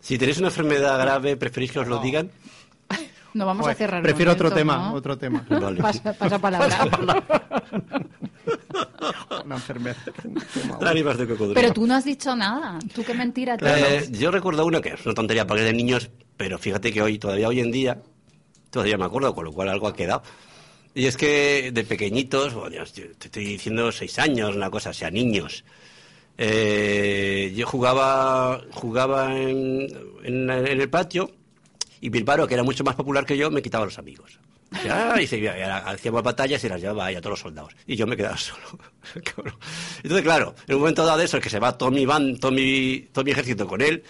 [0.00, 2.30] Si tenéis una enfermedad grave, ¿preferís que os lo digan?
[3.34, 3.96] No vamos Joder, a cerrar.
[3.98, 4.94] el prefiero otro momento, tema, ¿no?
[4.94, 5.46] otro tema.
[5.50, 5.80] Vale.
[5.80, 6.78] Pasa, pasa palabra.
[9.44, 9.96] Una enfermedad.
[10.80, 11.54] Lágrimas de cocodrilo.
[11.54, 12.78] Pero tú no has dicho nada.
[12.94, 16.10] Tú qué mentira Eh, yo recuerdo una que es una tontería porque es de niños,
[16.36, 18.00] pero fíjate que hoy, todavía hoy en día,
[18.70, 20.22] todavía me acuerdo, con lo cual algo ha quedado.
[20.94, 25.10] Y es que de pequeñitos, bueno, te estoy diciendo seis años, una cosa, o sea,
[25.10, 25.64] niños.
[26.36, 29.86] Eh, yo jugaba, jugaba en,
[30.24, 31.30] en- en el patio
[32.00, 34.38] y Bilbao, que era mucho más popular que yo, me quitaba a los amigos.
[35.20, 37.74] Y, hacíamos batallas y las llevaba ahí a todos los soldados.
[37.86, 38.78] Y yo me quedaba solo.
[40.02, 42.52] Entonces, claro, en un momento dado de eso, que se va todo mi van, todo
[42.52, 44.02] mi, todo mi ejército con él,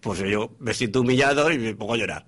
[0.00, 2.26] pues yo me siento humillado y me pongo a llorar.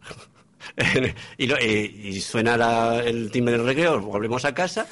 [1.38, 4.86] y, lo- y- y suena la- el timbre del recreo, volvemos a casa,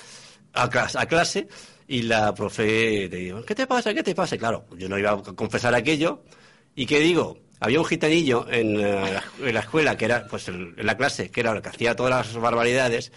[0.54, 1.48] a, clas- a clase,
[1.86, 3.94] y la profe te digo, ¿qué te pasa?
[3.94, 4.36] ¿Qué te pasa?
[4.36, 6.22] Claro, yo no iba a confesar aquello,
[6.74, 7.38] ¿y qué digo?
[7.60, 11.40] Había un gitanillo en, eh, en la escuela, que era, pues en la clase, que
[11.40, 13.10] era el que hacía todas las barbaridades,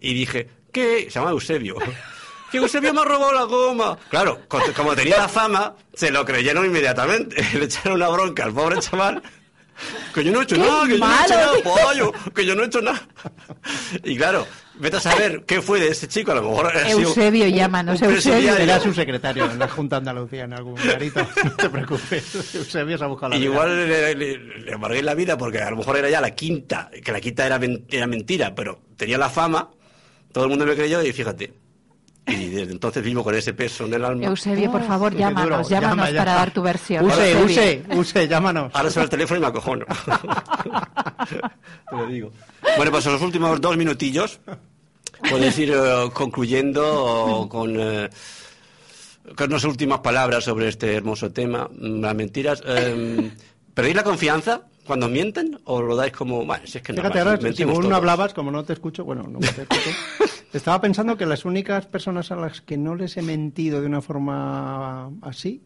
[0.00, 1.04] y dije, ¿qué?
[1.04, 1.76] Se llama Eusebio.
[2.50, 3.98] Que Eusebio me ha robado la goma.
[4.10, 7.42] Claro, co- como tenía la fama, se lo creyeron inmediatamente.
[7.58, 9.20] Le echaron una bronca al pobre chaval.
[10.14, 12.46] Que yo no he hecho ¡Qué nada, que yo no he hecho nada, pollo, que
[12.46, 13.02] yo no he hecho nada.
[14.04, 17.52] Y claro, vete a saber qué fue de ese chico, a lo mejor Eusebio, un-
[17.52, 18.56] llámanos, un Eusebio.
[18.56, 21.26] Era su secretario en la Junta de Andalucía en algún garito.
[21.44, 22.54] No te preocupes.
[22.54, 23.50] Eusebio se ha buscado la Y vida.
[23.50, 26.90] igual le, le- le amargué la vida porque a lo mejor era ya la quinta,
[27.04, 29.70] que la quinta era, men- era mentira, pero tenía la fama,
[30.32, 31.52] todo el mundo me creyó y fíjate.
[32.26, 34.24] Y desde entonces vivo con ese peso en el alma.
[34.24, 35.68] Eusebio, por favor, Qué llámanos, duro.
[35.68, 36.34] llámanos Llama, para llama.
[36.38, 37.04] dar tu versión.
[37.04, 37.44] Use, Eusebio.
[37.44, 37.82] use,
[38.18, 38.70] use, llámanos.
[38.74, 39.84] Ahora suena el teléfono y me acojono.
[41.90, 42.32] Te lo digo.
[42.76, 44.40] Bueno, pues en los últimos dos minutillos
[45.28, 48.08] podéis ir eh, concluyendo con, eh,
[49.36, 52.62] con unas últimas palabras sobre este hermoso tema, mm, las mentiras.
[52.66, 53.30] Eh,
[53.74, 57.18] ¿Perdéis la confianza cuando mienten o lo dais como, bueno, si es que no, Fíjate,
[57.20, 57.92] ahora, según todos"?
[57.92, 59.90] hablabas, como no te escucho, bueno, no te escucho,
[60.52, 64.02] estaba pensando que las únicas personas a las que no les he mentido de una
[64.02, 65.62] forma así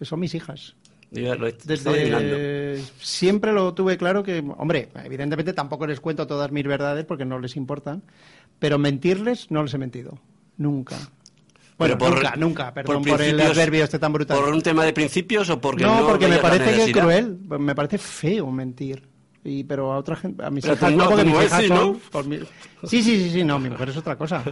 [0.00, 0.74] son mis hijas.
[1.10, 1.50] Yo lo.
[1.52, 7.26] Desde siempre lo tuve claro que, hombre, evidentemente tampoco les cuento todas mis verdades porque
[7.26, 8.02] no les importan,
[8.58, 10.18] pero mentirles no les he mentido,
[10.56, 10.96] nunca.
[11.88, 14.38] Bueno, nunca, nunca, perdón por, el adverbio este tan brutal.
[14.38, 17.38] ¿Por un tema de principios o porque no, no, porque me parece que es cruel,
[17.58, 19.10] me parece feo mentir.
[19.44, 22.00] Y, pero a otra gente, a mis Pero hijas no, porque mis hijas son...
[22.14, 22.22] ¿no?
[22.22, 22.38] mi-
[22.84, 24.44] Sí, sí, sí, sí, no, mi mujer es otra cosa.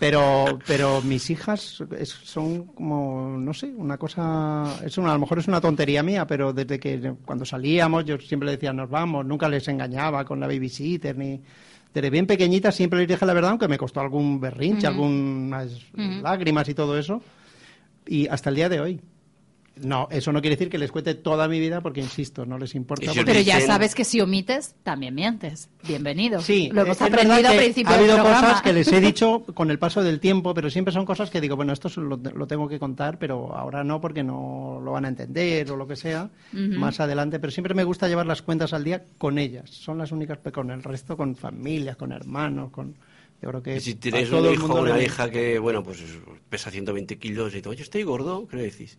[0.00, 5.20] Pero, pero mis hijas es- son como, no sé, una cosa, es una, a lo
[5.20, 9.26] mejor es una tontería mía, pero desde que cuando salíamos yo siempre decía nos vamos,
[9.26, 11.38] nunca les engañaba con la babysitter ni...
[11.94, 16.68] Desde bien pequeñita siempre les dije la verdad, aunque me costó algún berrinche, algunas lágrimas
[16.68, 17.22] y todo eso.
[18.06, 19.00] Y hasta el día de hoy.
[19.76, 22.74] No, eso no quiere decir que les cuente toda mi vida, porque insisto, no les
[22.74, 23.06] importa.
[23.06, 25.70] Porque- Pero ya sabes que si omites, también mientes.
[25.88, 26.40] Bienvenido.
[26.42, 29.70] Sí, lo hemos aprendido al principio Ha habido del cosas que les he dicho con
[29.70, 32.68] el paso del tiempo, pero siempre son cosas que digo, bueno, esto lo, lo tengo
[32.68, 36.28] que contar, pero ahora no porque no lo van a entender o lo que sea
[36.52, 37.38] más adelante.
[37.40, 39.70] Pero siempre me gusta llevar las cuentas al día con ellas.
[39.70, 42.94] Son las únicas, con el resto, con familias, con hermanos, con.
[43.40, 45.98] Yo creo que Y si todo un hijo o una hija que, bueno, pues
[46.48, 48.96] pesa 120 kilos y todo, yo estoy gordo, ¿qué le decís?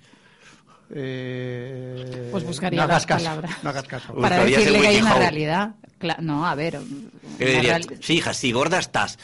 [0.95, 3.51] Eh, Pues buscaría no hagas caso, palabras.
[3.63, 4.13] No hagas caso.
[4.15, 5.75] Para Buscarías decirle que hay una realidad.
[5.99, 6.79] Cla- no, a ver.
[7.37, 7.85] ¿Qué le una dirías?
[7.87, 9.17] real- Sí, hija, sí, gorda estás.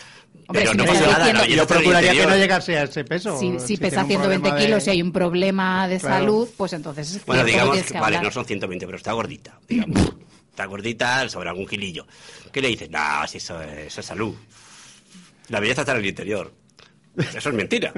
[0.48, 2.84] Hombre, pero si no pasa nada, diciendo- no, Yo yo procuraría que no llegase a
[2.84, 3.38] ese peso.
[3.40, 6.00] Si, si Si pesa tiene un 120 problema de- kilos y hay un problema de
[6.00, 6.16] Claro.
[6.16, 9.60] salud, pues entonces es Bueno, digamos que, que vale, no son 120, pero está gordita,
[9.68, 10.14] digamos.
[10.50, 12.08] está gordita sobre algún kilillo.
[12.52, 12.90] ¿Qué le dices?
[12.90, 14.34] No, si eso, es- eso es salud.
[15.50, 16.52] La belleza está en el interior.
[17.18, 17.94] Eso es mentira.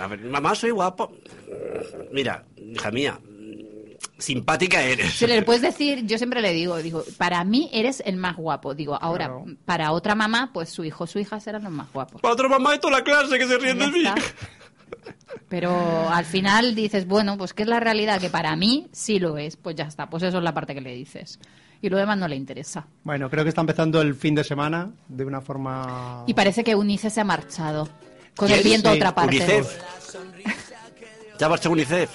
[0.00, 1.12] A ver, mamá, soy guapo.
[2.12, 3.18] Mira, hija mía,
[4.18, 5.12] simpática eres.
[5.12, 8.74] Si le puedes decir, yo siempre le digo, digo, para mí eres el más guapo.
[8.74, 9.44] Digo, ahora, Claro.
[9.64, 12.20] para otra mamá, pues su hijo o su hija serán los más guapos.
[12.20, 14.04] Para otra mamá de toda la clase que se ríen de mí.
[15.48, 18.20] Pero al final dices, bueno, pues ¿qué es la realidad?
[18.20, 19.56] Que para mí sí lo es.
[19.56, 21.38] Pues ya está, pues eso es la parte que le dices.
[21.80, 22.86] Y lo demás no le interesa.
[23.02, 26.22] Bueno, creo que está empezando el fin de semana de una forma...
[26.26, 27.88] Y parece que Unice se ha marchado.
[28.36, 29.36] Con el viento a otra parte.
[29.36, 29.66] UNICEF.
[31.38, 32.10] ¿Ya marchó UNICEF?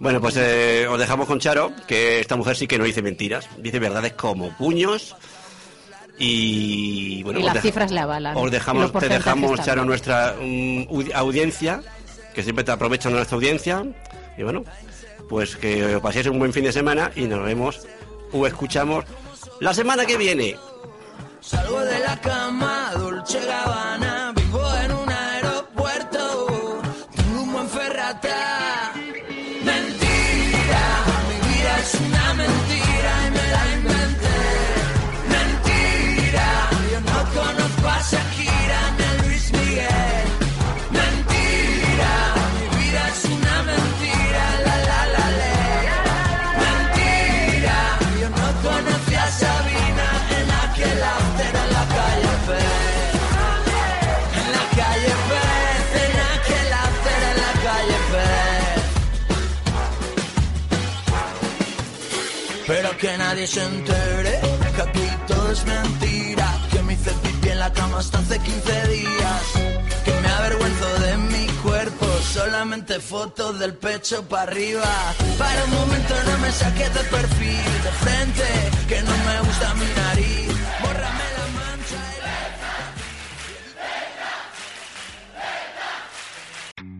[0.00, 3.48] Bueno, pues eh, os dejamos con Charo, que esta mujer sí que no dice mentiras,
[3.58, 5.16] dice verdades como puños.
[6.18, 8.36] Y bueno, Y os las cifras le avalan.
[8.36, 9.60] Os dejamos, te dejamos.
[9.60, 11.80] Charo, nuestra mm, audi- audiencia,
[12.34, 13.84] que siempre te aprovechan nuestra audiencia.
[14.36, 14.64] Y bueno,
[15.28, 17.80] pues que paséis un buen fin de semana y nos vemos
[18.32, 19.04] o escuchamos
[19.60, 20.56] la semana que viene.
[21.40, 24.07] Salgo de la cama, Dolce Gabbana,
[63.28, 64.40] nadie se entere
[64.74, 66.46] que aquí todo es mentira.
[66.72, 69.42] Que me hice pipí en la cama hasta hace 15 días.
[70.04, 72.06] Que me avergüenzo de mi cuerpo,
[72.36, 74.92] solamente fotos del pecho para arriba.
[75.36, 78.48] Para un momento no me saques de perfil, de frente,
[78.88, 80.57] que no me gusta mi nariz.